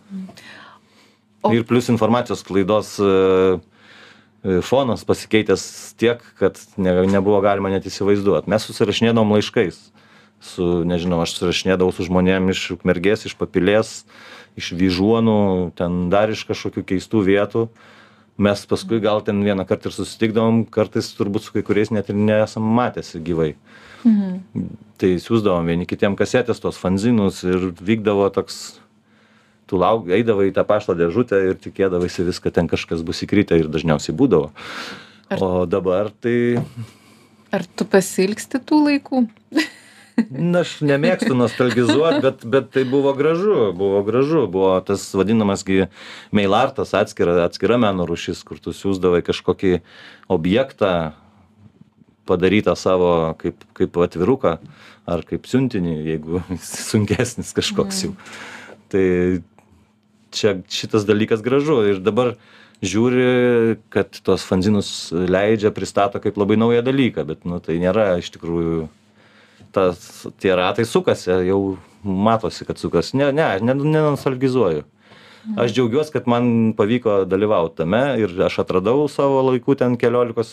O- 1.46 1.54
Ir 1.56 1.64
plus 1.70 1.88
informacijos 1.94 2.44
klaidos 2.44 2.98
e, 3.00 3.08
e, 3.08 3.58
fonas 4.64 5.04
pasikeitęs 5.08 5.64
tiek, 6.00 6.24
kad 6.40 6.60
ne, 6.78 6.94
nebuvo 7.10 7.42
galima 7.44 7.72
net 7.74 7.88
įsivaizduoti. 7.90 8.50
Mes 8.52 8.68
susirašinėdom 8.70 9.36
laiškais. 9.38 9.80
su 10.40 10.84
nežinau 10.86 11.24
aš 11.24 11.34
susirašinėdavau 11.34 11.94
su 11.94 12.06
žmonėm 12.06 12.52
iš 12.54 12.60
ukmergės 12.78 13.26
iš 13.26 13.34
papilės 13.40 14.06
iš 14.58 14.74
vyžuonų 14.78 15.74
ten 15.78 16.10
dar 16.14 16.30
iš 16.30 16.46
kažkokių 16.50 16.84
keistų 16.92 17.24
vietų 17.26 17.64
mes 18.38 18.66
paskui 18.70 19.02
gal 19.02 19.24
ten 19.26 19.42
vienąkart 19.42 19.90
ir 19.90 19.96
susitikdavom 19.96 20.66
kartais 20.70 21.10
turbūt 21.18 21.48
su 21.48 21.56
kai 21.56 21.66
kuriais 21.66 21.90
net 21.90 22.10
ir 22.14 22.16
nesam 22.16 22.66
matęsi 22.78 23.22
gyvai 23.26 23.56
tai 24.98 25.18
siųsdavom 25.22 25.66
vieni 25.66 25.90
kitiem 25.90 26.16
kasetes 26.16 26.62
tuos 26.62 26.78
fanzinus 26.78 27.44
ir 27.44 27.72
vykdavo 27.82 28.30
toks 28.30 28.80
tu 29.68 29.80
lauk 29.80 30.08
eidavai 30.16 30.50
į 30.50 30.56
tą 30.56 30.64
pašto 30.68 30.96
dėžutę 30.98 31.40
ir 31.52 31.58
tikėdavaisi 31.62 32.26
vis 32.28 32.40
kad 32.44 32.56
ten 32.58 32.70
kažkas 32.72 33.04
bus 33.08 33.24
įkritę 33.26 33.60
ir 33.60 33.68
dažniausiai 33.72 34.16
būdavo. 34.18 34.52
Ar- 35.30 35.44
o 35.44 35.66
dabar 35.68 36.12
tai 36.24 36.64
Ar 37.52 37.64
tu 37.76 37.86
pasilgsti 37.88 38.60
tų 38.64 38.80
laikų? 38.86 39.28
na 40.32 40.64
aš 40.66 40.80
nemėgstu 40.82 41.36
nostalgizuot 41.38 42.24
bet 42.24 42.42
bet 42.50 42.72
tai 42.74 42.84
buvo 42.90 43.14
gražu 43.14 43.72
buvo 43.78 44.02
gražu. 44.08 44.48
Buvo 44.50 44.74
tas 44.82 45.04
vadinamas 45.14 45.64
gi 45.68 45.86
meilartas 46.34 46.96
atskira 46.98 47.38
atskira 47.46 47.78
meno 47.78 48.08
rūšis 48.10 48.42
kur 48.48 48.58
tu 48.60 48.74
siųsdavai 48.74 49.22
kažkokį 49.26 49.78
objektą 50.34 51.14
padarytą 52.28 52.76
savo 52.76 53.36
kaip 53.40 53.62
kaip 53.78 54.00
atviruką 54.08 54.58
ar 55.08 55.24
kaip 55.28 55.46
siuntinį 55.48 55.94
jeigu 56.10 56.42
sunkesnis 56.90 57.54
kažkoks 57.56 58.08
jau. 58.08 58.16
Tai 58.92 59.06
čia 60.38 60.56
šitas 60.72 61.08
dalykas 61.08 61.44
gražu. 61.46 61.82
Ir 61.90 62.02
dabar 62.04 62.36
žiūri 62.86 63.78
kad 63.94 64.20
tuos 64.22 64.46
fanzinus 64.46 65.10
leidžia 65.12 65.74
pristato 65.74 66.22
kaip 66.22 66.38
labai 66.38 66.60
naują 66.62 66.84
dalyką 66.86 67.26
bet 67.26 67.46
nu 67.50 67.58
tai 67.64 67.80
nėra 67.82 68.20
iš 68.22 68.30
tikrųjų 68.36 68.86
tas 69.74 70.28
tie 70.42 70.54
ratai 70.58 70.86
sukasi 70.86 71.32
jau 71.50 71.78
matosi 72.04 72.66
kad 72.66 72.78
sukasi. 72.78 73.18
Ne 73.18 73.32
ne 73.32 73.50
ne 73.62 73.74
nenostalgizuoju. 73.74 74.86
Aš 75.56 75.74
džiaugiuos 75.74 76.12
kad 76.12 76.28
man 76.28 76.74
pavyko 76.78 77.24
dalyvaut 77.26 77.78
tame 77.80 78.02
ir 78.20 78.34
aš 78.44 78.60
atradau 78.66 79.08
savo 79.08 79.42
laiku 79.48 79.78
ten 79.80 79.96
keliolikos 79.98 80.52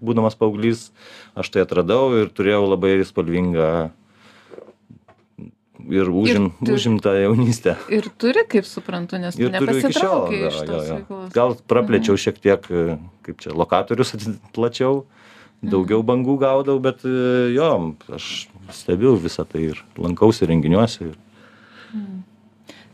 būdamas 0.00 0.36
paauglys. 0.38 0.90
Aš 1.36 1.50
tai 1.52 1.64
atradau 1.66 2.14
ir 2.20 2.30
turėjau 2.32 2.64
labai 2.70 3.00
spalvingą 3.04 3.90
ir 5.90 6.08
užim 6.10 6.50
tu- 6.64 6.72
užimtą 6.76 7.12
jaunystę 7.20 7.76
Ir 7.92 8.08
turi, 8.18 8.44
kaip 8.48 8.64
suprantu, 8.66 9.18
nes 9.20 9.36
tu 9.36 9.42
ir 9.42 9.50
šiol 9.52 9.66
nepasitraukai 9.66 10.40
iš 10.48 10.56
tos 10.68 10.88
veiklos. 10.90 11.28
gal 11.34 11.56
praplėčiau 11.68 12.16
šiek 12.16 12.38
tiek 12.40 12.70
e, 12.70 12.98
kaip 13.26 13.38
čia 13.44 13.52
lokatorius 13.52 14.14
plačiau 14.56 15.04
daugiau 15.62 16.02
bangų 16.06 16.38
gaudau 16.40 16.78
bet 16.80 17.04
e, 17.04 17.52
jo 17.56 17.94
aš 18.12 18.48
stebiu 18.72 19.16
visą 19.20 19.44
tai 19.48 19.62
ir 19.72 19.84
lankausi 19.96 20.46
renginiuose 20.48 21.10
ir 21.12 21.16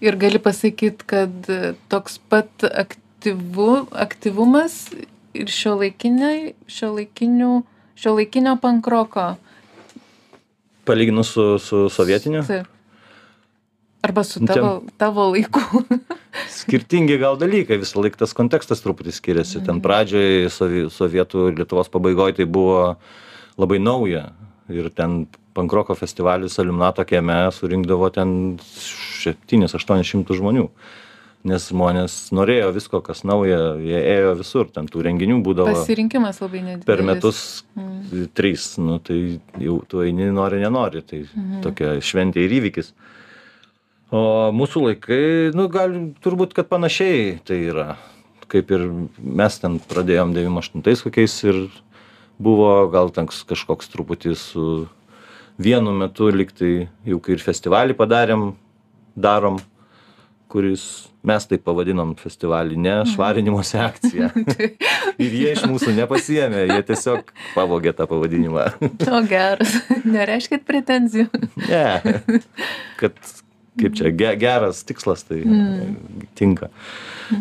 Ir 0.02 0.16
gali 0.18 0.38
pasakyti, 0.42 1.04
kad 1.06 1.46
e, 1.48 1.74
toks 1.88 2.16
pat 2.28 2.50
aktyvu, 2.66 3.86
aktyvumas 3.94 4.88
ir 5.32 5.46
šio, 5.46 5.76
laikinių, 5.78 7.52
šio 7.94 8.14
laikinio 8.16 8.56
pankroko. 8.58 9.36
palyginus 10.84 11.30
su 11.30 11.58
su 11.62 11.88
sovietiniu 11.88 12.42
Taip. 12.46 12.66
Arba 14.02 14.24
su 14.26 14.40
Nu, 14.42 14.46
ten- 14.46 14.56
tavo, 14.56 14.82
tavo 14.98 15.28
laiku. 15.30 15.60
skirtingi 16.62 17.18
gal 17.22 17.36
dalykai 17.38 17.78
visąlaik 17.78 18.16
tas 18.18 18.32
kontekstas 18.34 18.82
truputį 18.82 19.12
skiriasi. 19.14 19.62
Ten 19.66 19.78
pradžioj 19.84 20.48
sovie 20.50 20.88
sovietų 20.90 21.50
ir 21.52 21.60
lietuvos 21.62 21.90
pabaigoj 21.92 22.34
tai 22.40 22.46
buvo 22.50 22.96
labai 23.60 23.78
nauja. 23.78 24.32
Ir 24.72 24.88
ten 24.94 25.26
pankroko 25.54 25.94
festivalis 25.98 26.58
aliumnato 26.62 27.04
kieme 27.04 27.36
surinkdavo 27.52 28.08
ten 28.14 28.58
septynis 28.64 29.74
aštuonis 29.76 30.08
šimtus 30.08 30.40
žmonių. 30.40 30.66
Nes 31.44 31.64
žmonės 31.72 32.14
norėjo 32.30 32.68
visko 32.74 33.00
kas 33.02 33.24
nauja 33.26 33.74
jie 33.82 33.98
ėjo 33.98 34.36
visur 34.38 34.68
ten 34.70 34.86
tų 34.86 35.02
renginių 35.08 35.40
būdavo 35.42 35.72
Pasirinkimas 35.74 36.38
labai 36.40 36.60
nedidelis. 36.62 36.86
per 36.86 37.02
metus 37.02 37.40
trys 38.38 38.78
nu 38.78 39.00
tai 39.02 39.40
jau 39.58 39.80
tu 39.90 40.04
eini 40.06 40.28
nori 40.30 40.60
nenori 40.62 41.02
tai 41.02 41.24
tokia 41.64 41.96
šventė 41.98 42.44
ir 42.46 42.54
įvykis 42.60 42.92
o 44.12 44.22
mūsų 44.54 44.86
laikai 44.88 45.24
nu 45.56 45.68
gal 45.72 45.94
turbūt 46.24 46.52
kad 46.56 46.68
panašiai 46.70 47.38
tai 47.48 47.62
yra 47.72 47.94
kaip 48.52 48.72
ir 48.74 48.84
mes 49.16 49.58
ten 49.62 49.78
pradėjom 49.88 50.34
devym 50.36 50.60
aštuntais 50.60 51.04
kokiais 51.04 51.36
ir 51.48 51.62
buvo 52.42 52.88
gal 52.92 53.12
ten 53.14 53.28
kažkoks 53.30 53.88
truputį 53.92 54.34
su 54.36 54.66
vienu 55.62 55.94
metu 55.96 56.28
lyg 56.32 56.52
tai 56.56 56.72
jau 57.08 57.20
kai 57.24 57.38
ir 57.38 57.44
festivalį 57.44 57.96
padarėm 57.96 58.50
darom 59.16 59.60
kuris 60.52 61.08
mes 61.24 61.46
taip 61.48 61.62
pavadinom 61.64 62.12
festivalį 62.18 62.76
ne 62.84 62.96
švarinimosi 63.08 63.78
akcija 63.80 64.28
ir 65.24 65.36
jie 65.38 65.54
iš 65.54 65.64
mūsų 65.70 65.94
nepasiėmė 65.96 66.66
jie 66.66 66.80
tiesiog 66.90 67.32
pavogė 67.54 67.94
tą 67.96 68.08
pavadinimą 68.10 68.66
O 69.08 69.22
geras. 69.28 69.78
Nereiškit 70.16 70.66
pretenzijų. 70.68 71.28
ne 71.68 72.20
kad 73.00 73.16
kaip 73.80 73.96
čia 73.96 74.12
ge 74.12 74.32
geras 74.40 74.82
tikslas 74.84 75.24
tai 75.28 75.40
tinka. 76.38 76.68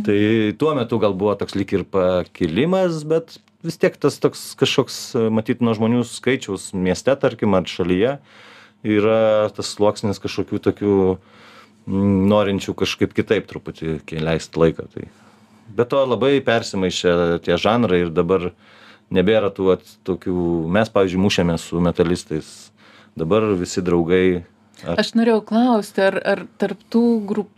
Tai 0.06 0.20
tuo 0.60 0.76
metu 0.78 1.00
gal 1.02 1.16
buvo 1.18 1.36
toks 1.40 1.58
lyg 1.58 1.74
ir 1.76 1.84
pakilimas 1.84 3.04
bet 3.08 3.38
vis 3.66 3.78
tiek 3.82 3.98
tas 4.00 4.18
toks 4.22 4.54
kažkoks 4.60 5.02
matyt 5.34 5.62
nuo 5.62 5.76
žmonių 5.78 6.06
skaičiaus 6.08 6.72
mieste 6.78 7.14
tarkim 7.20 7.58
ar 7.58 7.68
šalyje 7.68 8.18
yra 8.88 9.50
tas 9.54 9.74
sluoksnis 9.76 10.22
kažkokių 10.22 10.62
tokių 10.70 10.96
mm, 11.12 12.14
norinčių 12.32 12.76
kažkaip 12.78 13.14
kitaip 13.18 13.50
truputį 13.50 14.00
kai 14.08 14.24
leist 14.24 14.58
laiką 14.58 14.88
tai. 14.94 15.10
Be 15.72 15.86
to 15.88 16.02
labai 16.04 16.40
persimaišė 16.44 17.44
tie 17.46 17.60
žanrai 17.60 18.06
ir 18.06 18.16
dabar 18.16 18.50
nebėra 19.14 19.52
tų 19.54 19.68
vat 19.74 19.94
tokių 20.08 20.36
mes 20.72 20.90
pavyzdžiui 20.92 21.22
mušėmės 21.22 21.68
su 21.70 21.84
metalistais. 21.84 22.72
Dabar 23.20 23.46
visi 23.60 23.84
draugai 23.84 24.44
ar 24.86 25.02
Aš 25.02 25.14
norėjau 25.20 25.42
klausti, 25.46 26.04
ar, 26.06 26.20
ar 26.34 26.44
tarptų 26.62 27.04
grup, 27.30 27.50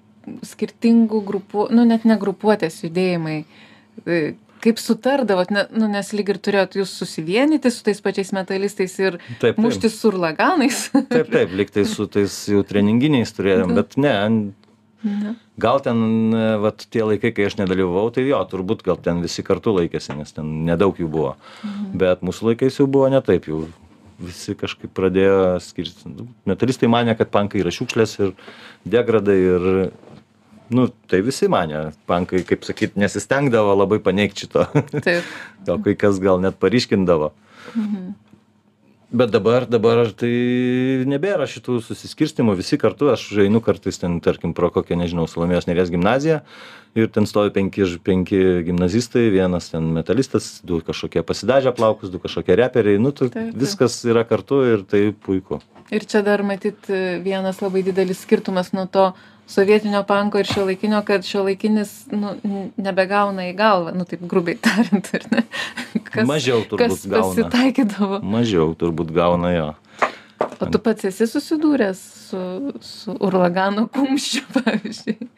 skirtingų 0.48 1.20
grupų, 1.28 1.68
nu 1.76 1.84
net 1.88 2.06
ne 2.08 2.16
grupuotės 2.20 2.82
judėjimai, 2.86 3.44
e, 4.08 4.22
kaip 4.64 4.80
sutardavot, 4.80 5.52
ne, 5.52 5.66
nu, 5.76 5.90
nes 5.92 6.14
lyg 6.16 6.30
ir 6.32 6.40
turėjot 6.40 6.78
jūs 6.80 6.94
susivienyti 7.02 7.72
su 7.74 7.84
tais 7.84 8.00
pačiais 8.00 8.32
metalistais 8.36 8.96
ir 9.02 9.18
Taip, 9.20 9.40
taip. 9.42 9.60
muštis 9.60 9.98
su 10.00 10.14
urlaganais. 10.14 10.86
Taip, 11.12 11.28
taip, 11.34 11.52
lyg 11.60 11.74
tai 11.76 11.84
su 11.90 12.08
tais 12.08 12.38
jau 12.48 12.64
treninginiais 12.68 13.36
turėjom, 13.36 13.76
bet 13.76 13.98
ne, 14.00 14.16
Ne. 15.04 15.34
gal 15.60 15.82
ten, 15.84 16.32
e, 16.32 16.44
vat, 16.64 16.86
tie 16.88 17.02
laikai, 17.04 17.34
kai 17.36 17.50
aš 17.50 17.58
nedalyvavau, 17.60 18.08
tai 18.16 18.24
jo, 18.24 18.38
turbūt 18.48 18.86
gal 18.88 18.96
ten 19.04 19.20
visi 19.20 19.44
kartu 19.44 19.74
laikėsi, 19.76 20.16
nes 20.16 20.32
ten 20.32 20.64
nedaug 20.64 20.96
jų 20.96 21.10
buvo. 21.12 21.34
Bet 21.92 22.24
mūsų 22.24 22.54
laikais 22.54 22.80
jau 22.80 22.88
buvo 22.88 23.10
ne 23.12 23.20
taip, 23.20 23.50
jau 23.52 23.66
visi 24.24 24.56
kažkaip 24.58 24.94
pradėjo 24.96 25.60
skirti. 25.64 26.14
Metalistai 26.50 26.90
mane, 26.92 27.16
kad 27.20 27.32
pankai 27.34 27.62
yra 27.64 27.74
šiukšlės 27.74 28.18
ir 28.22 28.34
degradai 28.88 29.38
ir, 29.40 29.70
nu, 30.74 30.88
tai 31.12 31.22
visi 31.26 31.50
mane, 31.52 31.86
pankai, 32.10 32.44
kaip 32.48 32.66
sakyt, 32.68 32.98
nesistengdavo 33.00 33.76
labai 33.78 34.00
paneigti 34.04 34.46
šito. 34.46 34.68
Taip. 34.96 35.32
gal 35.68 35.82
kai 35.86 35.96
kas 36.00 36.22
gal 36.24 36.42
net 36.44 36.60
paryškindavo. 36.62 37.34
Bet 39.14 39.30
dabar, 39.30 39.68
dabar 39.70 40.08
tai 40.18 40.30
nebėra 41.06 41.46
šitų 41.46 41.76
susiskirstimų, 41.86 42.56
visi 42.58 42.80
kartu, 42.82 43.12
aš 43.14 43.28
einu 43.44 43.60
kartais 43.62 44.02
ten, 44.02 44.16
tarkim, 44.26 44.56
pro 44.58 44.72
kokią, 44.74 44.98
nežinau, 44.98 45.28
Salomėjos 45.30 45.68
Nerės 45.70 45.92
gimnaziją 45.94 46.40
ir 46.98 47.12
ten 47.14 47.28
stovi 47.30 47.54
penki, 47.54 47.86
penki 48.02 48.40
gimnazistai, 48.66 49.28
vienas 49.34 49.70
ten 49.70 49.92
metalistas, 49.94 50.48
du 50.66 50.80
kažkokie 50.82 51.22
pasidažę 51.30 51.76
plaukus, 51.78 52.10
du 52.10 52.18
kažkokie 52.24 52.58
reperiai, 52.58 53.02
nu, 53.02 53.14
taip. 53.14 53.38
viskas 53.54 54.00
yra 54.10 54.26
kartu 54.26 54.64
ir 54.72 54.88
tai 54.90 55.04
puiku. 55.14 55.62
Ir 55.94 56.10
čia 56.10 56.24
dar 56.26 56.42
matyt 56.42 56.90
vienas 57.22 57.62
labai 57.62 57.86
didelis 57.86 58.26
skirtumas 58.26 58.74
nuo 58.74 58.88
to 58.90 59.12
sovietinio 59.48 60.04
panko 60.08 60.40
ir 60.40 60.50
šio 60.50 60.66
laikinio, 60.66 61.02
kad 61.06 61.26
šio 61.26 61.44
laikinis 61.48 61.94
nu, 62.12 62.36
nebegauna 62.78 63.50
į 63.52 63.56
galvą, 63.58 63.94
nu 63.98 64.08
taip 64.10 64.24
grubiai 64.30 64.58
tariant, 64.62 65.10
ar 65.14 65.28
ne? 65.32 65.44
Mažiau 66.30 66.64
turbūt 66.70 66.96
kas 66.96 67.08
gauna. 67.08 67.30
pasitaikydavo. 67.30 68.22
Mažiau 68.36 68.74
turbūt 68.80 69.14
gauna 69.16 69.54
jo. 69.54 69.70
O 70.60 70.70
tu 70.72 70.80
pats 70.84 71.08
esi 71.10 71.28
susidūręs 71.30 72.00
su, 72.30 72.40
su 72.84 73.16
urlagano 73.24 73.88
kumščiu, 73.94 74.44
pavyzdžiui. 74.58 75.30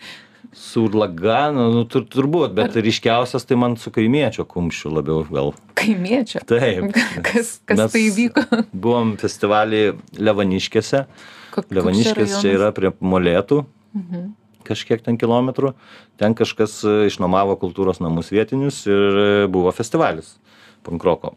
Su 0.55 0.85
urlaganu, 0.87 1.65
nu, 1.73 1.83
tur, 1.91 2.05
turbūt, 2.07 2.53
bet 2.55 2.77
ryškiausias 2.79 3.43
tai 3.47 3.57
man 3.59 3.75
su 3.79 3.91
kaimiečio 3.91 4.45
kumščiu 4.47 4.93
labiau 4.95 5.25
gal. 5.27 5.51
Kaimiečio. 5.75 6.45
Taip. 6.47 6.95
Kas, 7.27 7.57
kas 7.67 7.81
tai 7.91 8.05
įvyko? 8.07 8.45
Buvom 8.71 9.15
festivalį 9.19 9.81
Levaniškėse. 10.15 11.05
Levaniškės 11.75 12.39
čia 12.41 12.53
yra 12.55 12.71
prie 12.75 12.91
Molėtų, 12.99 13.61
Mhm. 13.95 14.33
kažkiek 14.65 15.01
ten 15.05 15.17
kilometrų. 15.17 15.73
Ten 16.17 16.33
kažkas 16.35 16.79
e, 16.83 17.07
išnuomavo 17.09 17.55
kultūros 17.61 18.01
namus 18.01 18.31
vietinius 18.33 18.83
ir 18.89 19.19
e, 19.21 19.47
buvo 19.47 19.71
festivalis 19.71 20.35
pankroko. 20.85 21.35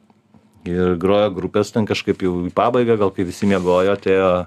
ir 0.65 0.97
grojo 1.01 1.31
grupės 1.33 1.73
ten 1.73 1.87
kažkaip 1.87 2.23
jau 2.23 2.35
į 2.49 2.53
pabaigą 2.53 2.99
gal 2.99 3.11
kai 3.15 3.25
visi 3.25 3.47
miegojo 3.47 3.95
atėjo 3.95 4.47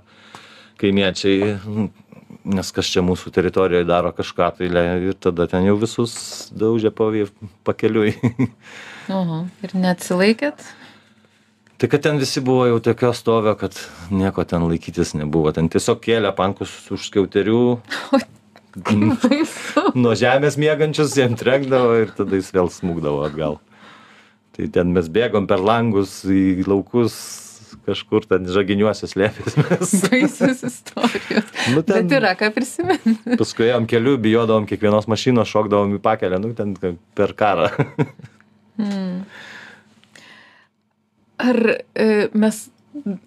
kaimiečiai 0.82 1.57
nes 2.43 2.72
kas 2.74 2.89
čia 2.91 3.01
mūsų 3.05 3.32
teritorijoj 3.34 3.86
daro 3.88 4.12
kažką 4.16 4.49
tai 4.57 4.70
le 4.70 4.84
ir 5.09 5.14
tada 5.14 5.47
ten 5.47 5.66
jau 5.66 5.78
visus 5.80 6.51
daužė 6.51 6.91
po 6.91 7.09
vie 7.14 7.28
pakeliui 7.64 8.16
Oho. 9.18 9.45
Ir 9.66 9.74
neatsilaikėt? 9.76 10.62
Tai 11.82 11.89
kad 11.89 12.03
ten 12.05 12.19
visi 12.21 12.43
buvo 12.45 12.67
jau 12.69 12.77
tokio 12.86 13.09
stovio 13.17 13.55
kad 13.57 13.73
nieko 14.13 14.45
ten 14.45 14.67
laikytis 14.69 15.15
nebuvo 15.17 15.49
ten 15.55 15.69
tiesiog 15.73 15.97
kėlė 16.03 16.29
pankus 16.38 16.75
už 16.93 17.07
skiauterių 17.09 17.61
nuo 20.03 20.13
žemės 20.15 20.57
miegančius 20.61 21.17
jiem 21.17 21.36
trenkdavo 21.39 21.97
ir 22.03 22.13
tada 22.15 22.38
jis 22.39 22.51
vėl 22.55 22.69
smūgdavo 22.71 23.25
atgal. 23.27 23.57
Tai 24.55 24.67
ten 24.75 24.91
mes 24.95 25.07
bėgom 25.11 25.47
per 25.47 25.61
langus 25.63 26.21
į 26.27 26.63
laukus, 26.67 27.15
kažkur 27.88 28.25
ten 28.29 28.47
žaginiuose 28.51 29.07
slėpėmės. 29.11 29.93
Baisios 30.11 30.63
istorijos. 30.67 31.51
Nu, 31.73 31.84
ten- 31.84 32.07
Bet 32.07 32.17
yra 32.19 32.34
ką 32.39 32.51
prisiminti. 32.55 33.36
Paskui 33.41 33.69
ėjom 33.69 33.88
keliu, 33.91 34.17
bijodavom 34.21 34.67
kiekvienos 34.69 35.07
mašinos, 35.11 35.51
šokdavom 35.51 35.95
į 35.97 36.01
pakelę, 36.03 36.39
nu 36.43 36.53
ten 36.55 36.75
per 37.17 37.36
karą. 37.39 37.71
Ar 41.41 41.59
e, 41.73 42.07
mes 42.37 42.63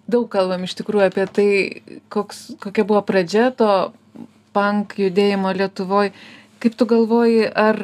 daug 0.07 0.27
kalbam 0.31 0.63
iš 0.63 0.75
tikrųjų 0.79 1.09
apie 1.09 1.25
tai, 1.35 1.49
koks, 2.13 2.55
kokia 2.63 2.85
buvo 2.87 3.01
pradžia 3.07 3.49
to 3.57 3.69
punk 4.55 4.95
judėjimo 5.01 5.51
Lietuvoje. 5.57 6.13
Kaip 6.63 6.77
tu 6.79 6.87
galvoji, 6.87 7.43
ar 7.51 7.77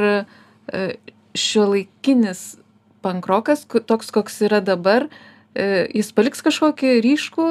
šio 1.38 1.68
laikinis 1.72 2.56
pankrokas, 3.02 3.66
toks 3.66 4.12
koks 4.14 4.42
yra 4.46 4.62
dabar, 4.64 5.08
e, 5.56 5.88
jis 5.96 6.12
paliks 6.16 6.44
kažkokį 6.46 7.00
ryškų 7.06 7.48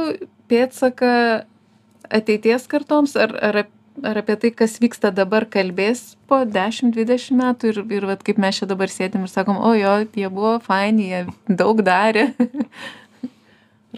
pėtsaką 0.50 1.14
ateities 2.10 2.66
kartoms, 2.70 3.16
ar, 3.18 3.34
ar, 3.34 3.62
ar 4.02 4.20
apie 4.20 4.36
tai, 4.40 4.50
kas 4.54 4.78
vyksta 4.82 5.10
dabar, 5.14 5.46
kalbės 5.50 6.14
po 6.30 6.42
10-20 6.46 7.36
metų 7.36 7.72
ir, 7.72 7.82
ir 7.98 8.08
vat, 8.08 8.24
kaip 8.26 8.40
mes 8.42 8.60
čia 8.60 8.68
dabar 8.70 8.92
sėdim 8.92 9.26
ir 9.26 9.32
sakom, 9.32 9.58
o 9.58 9.74
jo, 9.76 9.96
jie 10.16 10.30
buvo 10.32 10.56
faini, 10.64 11.10
jie 11.10 11.22
daug 11.62 11.84
darė. 11.86 12.30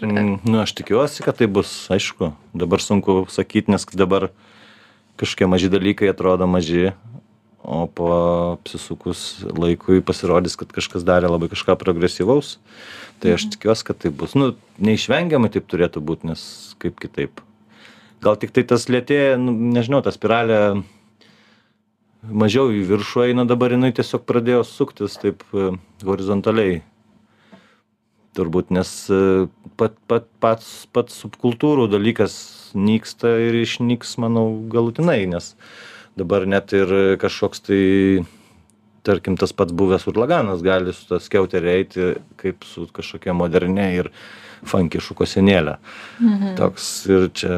Mm, 0.01 0.39
nu, 0.41 0.57
aš 0.57 0.71
tikiuosi, 0.73 1.21
kad 1.21 1.37
tai 1.37 1.45
bus, 1.45 1.69
aišku. 1.93 2.31
Dabar 2.57 2.81
sunku 2.81 3.27
sakyti, 3.29 3.69
nes 3.69 3.85
dabar 3.93 4.31
kažkokie 5.21 5.45
maži 5.45 5.69
dalykai 5.69 6.09
atrodo 6.09 6.47
maži, 6.49 6.95
o 7.61 7.85
po 7.85 8.09
apsisukus 8.57 9.45
laikui 9.45 10.01
pasirodys, 10.01 10.57
kad 10.57 10.73
kažkas 10.73 11.05
darė 11.05 11.29
labai 11.29 11.51
kažką 11.53 11.77
progresyvaus. 11.77 12.57
Tai 13.21 13.37
aš 13.37 13.47
tikiuosi, 13.53 13.85
kad 13.87 14.01
tai 14.01 14.09
bus. 14.09 14.33
Nu, 14.33 14.55
neišvengiamai 14.81 15.53
taip 15.53 15.69
turėtų 15.69 16.01
būti, 16.03 16.33
nes 16.33 16.41
kaip 16.81 16.97
kitaip. 16.99 17.45
Gal 18.23 18.39
tik 18.39 18.53
tai 18.55 18.63
tas 18.67 18.87
lėtėja, 18.91 19.37
nu, 19.41 19.51
nežinau, 19.75 19.99
ta 20.05 20.13
spiralė 20.15 20.59
mažiau 22.23 22.71
į 22.71 22.83
viršų 22.87 23.27
eina 23.27 23.45
dabar, 23.49 23.75
jinai 23.75 23.91
tiesiog 23.95 24.23
pradėjo 24.27 24.63
suktis 24.67 25.17
taip 25.19 25.43
e, 25.51 25.73
horizontaliai. 26.07 26.81
Turbūt 28.37 28.71
nes 28.73 28.91
e, 29.13 29.47
pat 29.79 29.97
pat 30.09 30.29
pats 30.43 30.69
pats 30.95 31.19
subkultūrų 31.23 31.89
dalykas 31.91 32.35
nyksta 32.73 33.35
ir 33.43 33.59
išnyks 33.59 34.15
manau 34.23 34.47
galutinai 34.71 35.25
nes 35.29 35.53
dabar 36.17 36.47
net 36.49 36.73
ir 36.73 37.17
kažkoks 37.21 37.61
tai 37.67 37.81
tarkim 39.03 39.35
tas 39.37 39.53
pats 39.53 39.75
buvęs 39.75 40.07
urlaganas 40.09 40.63
gali 40.65 40.93
su 40.95 41.05
ta 41.09 41.19
skiautere 41.21 41.75
eiti 41.77 42.13
kaip 42.39 42.63
su 42.67 42.87
kažkokia 42.87 43.35
modernia 43.35 43.89
ir 43.99 44.09
fanki 44.63 45.01
šukuosenėle. 45.03 45.75
Toks 46.57 46.89
ir 47.11 47.27
čia 47.35 47.57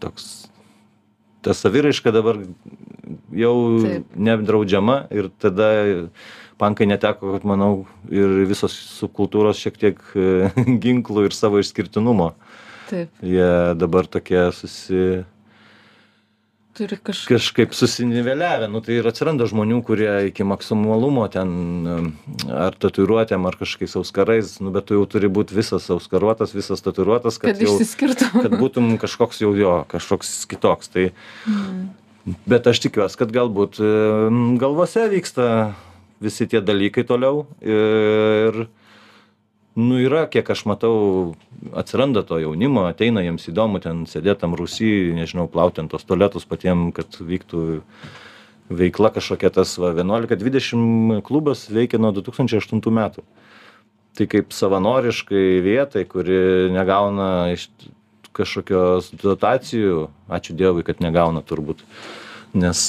toks 0.00 0.48
ta 1.42 1.54
saviraiška 1.54 2.12
dabar 2.12 2.40
jau 3.32 3.54
Taip. 3.82 4.12
nedraudžiama 4.16 4.98
ir 5.14 5.30
tada 5.40 5.70
pankai 6.58 6.88
neteko, 6.90 7.36
kad 7.36 7.46
manau, 7.46 7.86
ir 8.10 8.42
visos 8.50 8.74
subkultūros 8.98 9.60
šiek 9.62 9.78
tiek 9.78 10.00
e, 10.18 10.50
ginklų 10.84 11.28
ir 11.28 11.36
savo 11.36 11.62
išskirtinumo. 11.62 12.32
Taip, 12.88 13.12
Jie 13.22 13.50
dabar 13.78 14.08
tokie 14.10 14.48
susi, 14.56 15.22
turi 16.78 16.96
kažką. 17.02 17.28
kažkaip 17.34 17.74
susiniveliavę. 17.76 18.68
Nu, 18.72 18.80
tai 18.84 18.96
ir 19.02 19.08
atsiranda 19.10 19.46
žmonių, 19.50 19.82
kurie 19.86 20.10
iki 20.30 20.46
maksimalumo 20.46 21.26
ten 21.34 21.52
ar 22.48 22.78
tatuiruotėm, 22.78 23.44
ar 23.50 23.58
kažkokiais 23.60 23.98
auskarais, 24.00 24.54
nu, 24.64 24.72
bet 24.74 24.88
tu 24.88 24.96
jau 24.98 25.04
turi 25.10 25.28
būti 25.28 25.56
visas 25.58 25.90
auskaruotas, 25.92 26.54
visas 26.56 26.82
tatuiruotas, 26.86 27.36
kad, 27.42 27.52
Kad 27.56 27.66
jau, 27.66 27.74
išsiskirtum. 27.76 28.42
kad 28.46 28.56
būtum 28.60 28.94
kažkoks 29.02 29.42
jau 29.44 29.52
jo, 29.58 29.76
kažkoks 29.90 30.34
kitoks. 30.50 30.94
Tai, 30.94 31.10
Bet 32.44 32.66
aš 32.68 32.82
tikiuosi, 32.84 33.16
kad 33.16 33.30
galbūt 33.32 33.78
galvose 34.60 35.06
vyksta 35.08 35.72
visi 36.20 36.44
tie 36.50 36.60
dalykai 36.60 37.06
toliau 37.08 37.46
ir 37.64 38.66
nu 39.78 39.98
yra, 40.02 40.24
kiek 40.30 40.48
aš 40.50 40.64
matau, 40.68 40.94
atsiranda 41.78 42.24
to 42.26 42.40
jaunimo, 42.42 42.84
ateina 42.90 43.22
jiems 43.22 43.46
įdomu 43.50 43.80
ten 43.82 44.04
sėdėti 44.10 44.42
tam 44.42 44.56
Rusijai, 44.58 45.12
nežinau, 45.16 45.46
plauti 45.50 45.82
ant 45.82 45.92
tos 45.92 46.06
tualetus 46.08 46.48
patiem, 46.48 46.88
kad 46.96 47.20
vyktų 47.20 47.82
veikla 48.68 49.12
kažkokia 49.14 49.52
tas 49.54 49.76
va, 49.80 49.92
11-20 49.96 51.22
klubas 51.26 51.68
veikia 51.72 52.00
nuo 52.02 52.12
2008 52.16 52.82
metų. 53.00 53.24
Tai 54.18 54.26
kaip 54.26 54.50
savanoriškai 54.56 55.46
vietai, 55.62 56.02
kuri 56.10 56.68
negauna 56.74 57.52
iš 57.54 57.68
kažkokios 58.34 59.12
dotacijų, 59.18 60.08
ačiū 60.30 60.54
Dievui, 60.58 60.84
kad 60.86 61.02
negauna 61.02 61.42
turbūt, 61.46 61.82
nes 62.58 62.82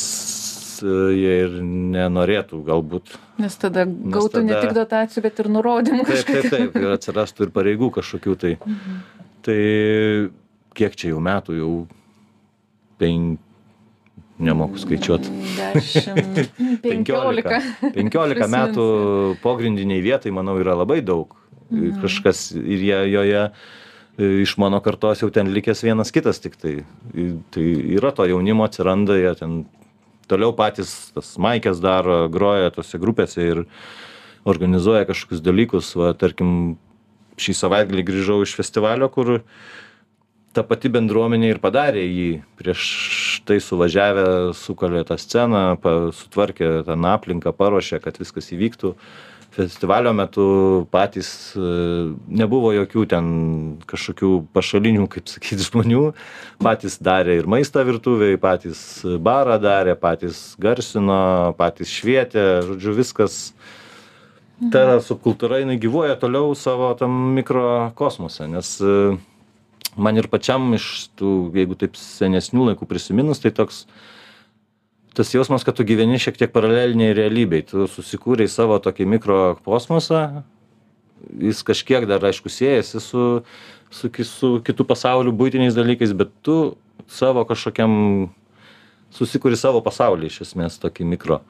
jie 0.83 1.33
ir 1.45 1.57
nenorėtų 1.63 2.61
galbūt 2.67 3.15
Nes 3.39 3.55
tada 3.59 3.85
gautų 3.85 4.43
ne 4.43 4.53
tada- 4.53 4.61
tik 4.67 4.75
dotacijų, 4.77 5.23
bet 5.23 5.39
ir 5.39 5.49
nurodymų 5.53 6.05
Taip, 6.09 6.25
taip, 6.27 6.49
taip, 6.51 6.79
ir 6.79 6.95
atsirastų 6.95 7.47
ir 7.47 7.53
pareigų 7.55 7.91
kažkokių 7.99 8.35
tai. 8.39 8.55
Tai 9.47 9.59
kiek 10.75 10.95
čia 10.99 11.13
jau 11.13 11.21
metų, 11.23 11.55
jau 11.59 11.73
penk... 12.99 13.39
nemoku 14.39 14.79
skaičiuoti. 14.79 15.31
10, 15.59 16.51
15. 16.83 17.59
15 17.95 18.47
metų 18.53 18.85
pogrindiniai 19.43 19.99
vietai, 20.03 20.31
manau, 20.31 20.55
yra 20.61 20.77
labai 20.79 21.01
daug. 21.03 21.35
Kažkas 21.69 22.49
ir 22.55 22.85
jie 22.85 22.99
joje 23.11 23.41
e, 23.43 24.29
iš 24.45 24.55
mano 24.57 24.79
kartos 24.81 25.21
jau 25.21 25.29
ten 25.29 25.51
likęs 25.53 25.83
vienas 25.83 26.11
kitas 26.15 26.39
tik 26.39 26.55
tai. 26.59 26.79
Tai 27.51 27.65
yra 27.99 28.13
to 28.15 28.25
jaunimo, 28.31 28.63
atsiranda, 28.65 29.19
jie 29.19 29.35
ten 29.41 29.59
toliau 30.29 30.53
patys 30.55 31.11
tas 31.15 31.33
maikės 31.41 31.81
daro, 31.83 32.21
groja 32.31 32.71
tose 32.75 32.99
grupėse 33.01 33.43
ir 33.43 33.65
organizuoja 34.49 35.07
kažkokius 35.09 35.43
dalykus. 35.43 35.91
Va, 35.99 36.13
tarkim, 36.17 36.77
šį 37.39 37.55
savaitgalį 37.57 38.05
grįžau 38.07 38.41
iš 38.43 38.55
festivalio, 38.57 39.09
kur 39.11 39.39
ta 40.55 40.63
pati 40.65 40.91
bendruomenė 40.91 41.53
ir 41.53 41.61
padarė 41.63 42.03
jį. 42.05 42.29
Prieš 42.59 42.83
tai 43.47 43.59
suvažiavę 43.63 44.53
sukalė 44.57 45.05
tą 45.07 45.17
sceną, 45.21 45.63
pa, 45.81 45.95
sutvarkė 46.15 46.79
tą 46.87 46.97
aplinką, 47.13 47.53
paruošė, 47.55 48.01
kad 48.03 48.19
viskas 48.21 48.51
įvyktų. 48.55 48.95
Festivalio 49.59 50.13
metu 50.15 50.43
patys 50.87 51.29
e, 51.51 51.61
nebuvo 52.31 52.69
jokių 52.71 53.01
ten 53.11 53.25
kažkokių 53.89 54.29
pašalinių, 54.55 55.07
kaip 55.11 55.27
sakyti, 55.27 55.65
žmonių. 55.67 56.03
Patys 56.63 56.95
darė 57.03 57.41
ir 57.41 57.49
maistą 57.51 57.83
virtuviai, 57.87 58.37
patys 58.39 58.79
barą 59.19 59.57
darė, 59.59 59.97
patys 59.99 60.53
garsino, 60.63 61.19
patys 61.59 61.91
švietė, 61.91 62.45
žodžiu, 62.69 62.95
viskas. 63.01 63.39
Ta 64.71 65.01
subkultūra 65.03 65.59
jinai 65.61 65.75
gyvuoja 65.79 66.15
toliau 66.19 66.55
savo 66.55 66.93
tam 66.99 67.19
mikrokosmose, 67.35 68.47
nes 68.51 68.71
e, 68.79 68.95
man 69.99 70.19
ir 70.19 70.31
pačiam 70.31 70.71
iš 70.75 71.09
tų, 71.19 71.33
jeigu 71.55 71.75
taip 71.79 71.99
senesnių 71.99 72.71
laikų 72.71 72.87
prisiminus, 72.87 73.43
tai 73.43 73.51
toks 73.55 73.85
tas 75.17 75.31
jausmas, 75.33 75.63
kad 75.65 75.75
tu 75.77 75.83
gyveni 75.87 76.19
šiek 76.21 76.37
tiek 76.39 76.51
paraleliniai 76.53 77.15
realybei, 77.17 77.63
tu 77.67 77.87
susikūrei 77.91 78.47
savo 78.51 78.77
tokį 78.79 79.07
mikrokosmosą, 79.17 80.43
jis 81.41 81.63
kažkiek 81.67 82.05
dar, 82.07 82.23
aišku, 82.29 82.47
siejasi 82.51 83.01
su, 83.03 83.23
su, 83.91 84.09
ki- 84.13 84.27
su 84.27 84.51
kitų 84.63 84.85
pasaulių 84.87 85.33
būtiniais 85.35 85.75
dalykais, 85.75 86.13
bet 86.15 86.31
tu 86.45 86.75
savo 87.09 87.43
kažkokiam 87.49 88.29
susikūri 89.11 89.57
savo 89.57 89.81
pasaulį 89.81 90.29
iš 90.29 90.41
esmės 90.45 90.77
tokį 90.79 91.07
mikro. 91.09 91.41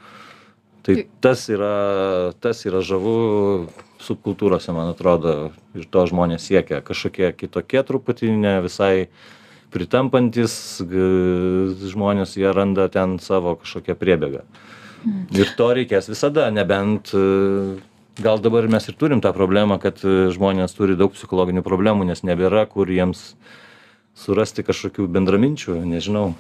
Tai 0.82 0.96
Tai- 0.96 1.08
tas 1.22 1.44
yra, 1.52 2.32
tas 2.40 2.64
yra 2.66 2.80
žavu 2.82 3.68
subkultūrose, 4.00 4.72
man 4.74 4.94
atrodo, 4.94 5.52
ir 5.76 5.84
to 5.92 6.06
žmonės 6.08 6.46
siekia. 6.48 6.80
Kažkokie 6.82 7.34
kitokie 7.36 7.84
truputį, 7.84 8.32
ne 8.40 8.54
visai 8.64 9.10
pritampantis 9.74 10.82
g- 10.82 11.76
žmonės, 11.92 12.36
jie 12.40 12.50
randa 12.54 12.90
ten 12.90 13.20
savo 13.20 13.56
kažkokią 13.62 13.96
priebėgą. 14.00 14.44
Ir 15.32 15.52
to 15.56 15.70
reikės 15.78 16.10
visada, 16.12 16.50
nebent, 16.52 17.14
e, 17.16 17.80
gal 18.20 18.42
dabar 18.44 18.68
mes 18.68 18.88
ir 18.90 18.98
turim 19.00 19.22
tą 19.24 19.32
problemą, 19.36 19.80
kad 19.80 20.02
e, 20.04 20.28
žmonės 20.36 20.76
turi 20.76 20.98
daug 21.00 21.14
psichologinių 21.16 21.64
problemų, 21.64 22.10
nes 22.10 22.26
nebėra 22.28 22.66
kur 22.68 22.90
jiems 22.92 23.34
surasti 24.20 24.66
kažkokių 24.68 25.08
bendraminčių, 25.08 25.78
nežinau. 25.88 26.34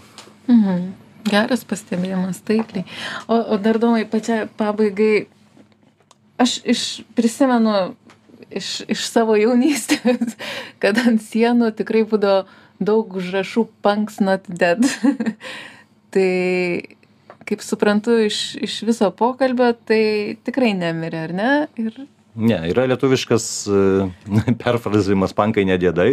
Mhm. 0.51 0.91
Geras 1.29 1.63
pastebėjimas, 1.67 2.41
taikliai. 2.47 2.85
O, 3.27 3.37
o 3.37 3.57
dar 3.61 3.79
domai, 3.79 4.03
pačia 4.07 4.47
pabaigai, 4.59 5.27
aš 6.39 6.59
iš, 6.63 6.83
prisimenu 7.15 7.93
iš, 8.49 8.81
iš 8.91 9.05
savo 9.07 9.35
jaunystės, 9.39 10.35
kad 10.83 10.99
ant 10.99 11.23
sienų 11.23 11.71
tikrai 11.79 12.03
būdavo 12.07 12.43
daug 12.79 13.19
užrašų 13.19 13.65
punks 13.83 14.19
not 14.23 14.47
dead. 14.47 14.85
tai 16.13 16.29
kaip 17.49 17.63
suprantu 17.65 18.19
iš, 18.27 18.55
iš 18.61 18.81
viso 18.87 19.09
pokalbio, 19.15 19.71
tai 19.73 20.37
tikrai 20.45 20.73
nemirė, 20.77 21.25
ar 21.27 21.33
ne? 21.35 21.51
Ir... 21.81 21.95
Ne, 22.39 22.59
yra 22.69 22.85
lietuviškas 22.91 23.45
uh, 23.73 24.51
perfrazimas 24.61 25.33
pankai 25.35 25.65
nedėdai. 25.69 26.11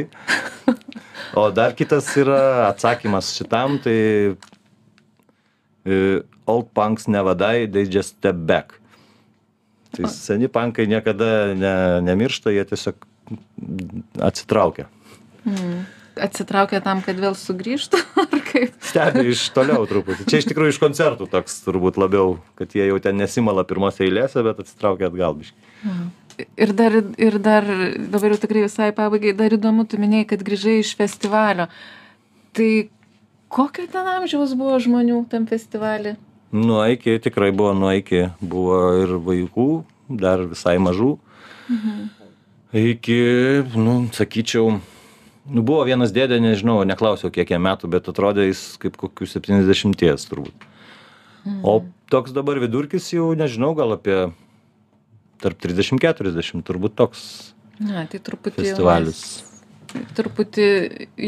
O 1.36 1.50
dar 1.52 1.74
kitas 1.76 2.08
yra 2.16 2.68
atsakymas 2.70 3.34
šitam, 3.36 3.76
tai 3.84 3.98
uh, 4.32 6.24
old 6.48 6.72
punks 6.76 7.06
never 7.10 7.36
die, 7.36 7.66
they 7.68 7.84
just 7.84 8.16
step 8.16 8.38
back. 8.48 8.80
Tai 9.96 10.08
seni 10.12 10.48
pankai 10.52 10.88
niekada 10.88 11.54
ne, 11.56 11.74
nemiršta, 12.04 12.52
jie 12.52 12.64
tiesiog 12.68 13.06
atsitraukia. 14.24 14.88
Mm 15.46 15.95
atsitraukia 16.20 16.80
tam, 16.84 17.02
kad 17.04 17.18
vėl 17.20 17.36
sugrįžtų, 17.38 18.00
ar 18.24 18.42
kaip? 18.48 18.76
Stebi 18.84 19.26
iš 19.32 19.46
toliau 19.56 19.86
truputį. 19.88 20.26
Čia 20.30 20.40
iš 20.42 20.48
tikrųjų 20.50 20.74
iš 20.74 20.80
koncertų 20.82 21.28
toks 21.32 21.60
turbūt 21.66 22.00
labiau, 22.00 22.38
kad 22.58 22.72
jie 22.76 22.88
jau 22.88 22.98
ten 23.02 23.18
nesimala 23.20 23.66
pirmose 23.68 24.04
eilėse, 24.06 24.42
bet 24.46 24.62
atsitraukia 24.64 25.10
atgal 25.10 25.36
biškai. 25.40 25.74
Mhm. 25.82 26.06
Ir 26.36 26.72
dar, 26.76 26.92
ir 27.16 27.38
dar, 27.40 27.64
dabar 28.12 28.34
jau 28.34 28.40
tikrai 28.42 28.66
visai 28.66 28.90
pabaigai, 28.92 29.32
dar 29.36 29.54
įdomu, 29.56 29.86
tu 29.88 29.96
minėjai, 30.00 30.28
kad 30.34 30.42
grįžai 30.44 30.82
iš 30.82 30.90
festivalio. 30.98 31.70
Tai 32.56 32.68
kokio 33.52 33.86
ten 33.92 34.10
amžiaus 34.18 34.52
buvo 34.58 34.76
žmonių 34.82 35.22
tam 35.32 35.46
festivalį? 35.48 36.16
Nuo 36.56 36.82
iki, 36.92 37.16
tikrai 37.24 37.48
buvo 37.56 37.72
nuo 37.76 37.94
iki, 37.96 38.26
buvo 38.44 38.80
ir 39.00 39.16
vaikų, 39.24 39.70
dar 40.12 40.44
visai 40.52 40.76
mažų. 40.82 41.16
Mhm. 41.72 42.04
Iki, 42.76 43.20
nu, 43.80 43.94
sakyčiau, 44.12 44.76
nu 45.50 45.64
buvo 45.66 45.84
vienas 45.88 46.14
dėdė 46.14 46.38
nežinau 46.42 46.80
neklausiau 46.88 47.32
kiek 47.34 47.52
jam 47.54 47.64
metų 47.66 47.90
bet 47.92 48.08
atrodė 48.12 48.48
jis 48.48 48.62
kaip 48.82 48.98
kokių 49.00 49.28
septyniasdešimties 49.30 50.28
turbūt 50.30 50.68
o 51.62 51.78
toks 52.12 52.34
dabar 52.36 52.60
vidurkis 52.62 53.08
jau 53.14 53.32
nežinau 53.38 53.74
gal 53.78 53.96
apie 53.96 54.20
tarp 55.42 55.60
trisdešim 55.62 56.00
keturiasdešim 56.02 56.64
turbūt 56.66 56.96
toks 56.98 57.26
na 57.82 58.06
tai 58.10 58.22
truputį 58.22 58.62
festivalis 58.62 59.26
truputį 60.16 60.66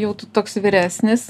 jau 0.01 0.11
tu 0.17 0.27
toks 0.33 0.57
vyresnis. 0.61 1.25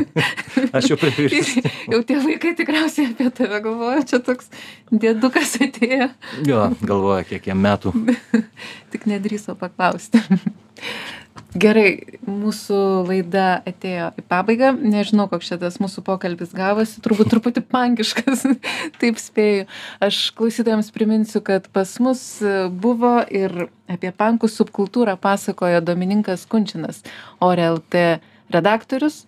Aš 0.76 0.92
jau 0.92 0.98
prie 1.00 1.12
vyresnis. 1.16 1.66
jau 1.92 2.00
tie 2.06 2.18
vaikai 2.22 2.54
tikriausiai 2.58 3.10
apie 3.12 3.28
tave 3.34 3.60
galvoja, 3.64 4.04
čia 4.08 4.20
toks 4.24 4.50
dėdukas 4.92 5.56
atėjo. 5.66 6.10
Jo, 6.48 6.64
galvoja, 6.80 7.26
kiek 7.28 7.50
jam 7.52 7.62
metų. 7.64 7.94
Tik 8.94 9.08
nedrįso 9.10 9.56
paklausti 9.58 10.22
gerai 11.54 12.18
mūsų 12.26 12.78
laida 13.08 13.62
atėjo 13.68 14.10
į 14.20 14.24
pabaigą 14.30 14.72
nežinau 14.76 15.28
koks 15.30 15.50
čia 15.50 15.58
tas 15.60 15.78
mūsų 15.82 16.04
pokalbis 16.06 16.54
gavosi 16.56 17.02
turbūt 17.04 17.32
truputį 17.32 17.64
pankiškas 17.72 18.46
taip 19.00 19.20
spėju 19.20 19.66
aš 20.04 20.22
klausytojams 20.38 20.92
priminsiu 20.94 21.42
kad 21.44 21.68
pas 21.72 21.92
mus 22.04 22.24
buvo 22.84 23.18
ir 23.28 23.68
apie 23.92 24.12
pankų 24.16 24.50
subkultūrą 24.52 25.18
pasakojo 25.20 25.82
domininkas 25.84 26.46
kunčinas 26.48 27.02
ore 27.40 27.68
lt 27.76 28.08
redaktorius 28.52 29.24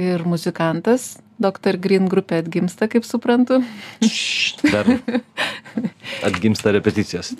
ir 0.00 0.24
muzikantas 0.28 1.16
Dr. 1.36 1.76
Green 1.76 2.06
grupė 2.08 2.38
atgimsta, 2.40 2.86
kaip 2.88 3.04
suprantu. 3.04 3.58
Dar 4.64 4.88
atgimsta 6.28 6.72
repeticijos. 6.72 7.34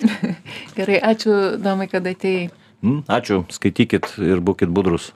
Gerai, 0.77 0.99
ačiū 1.01 1.57
Domai, 1.61 1.89
kad 1.89 2.05
atėjai. 2.05 2.51
Mm, 2.85 3.01
ačiū, 3.09 3.41
skaitykit 3.49 4.19
ir 4.21 4.41
būkit 4.45 4.69
budrus. 4.69 5.09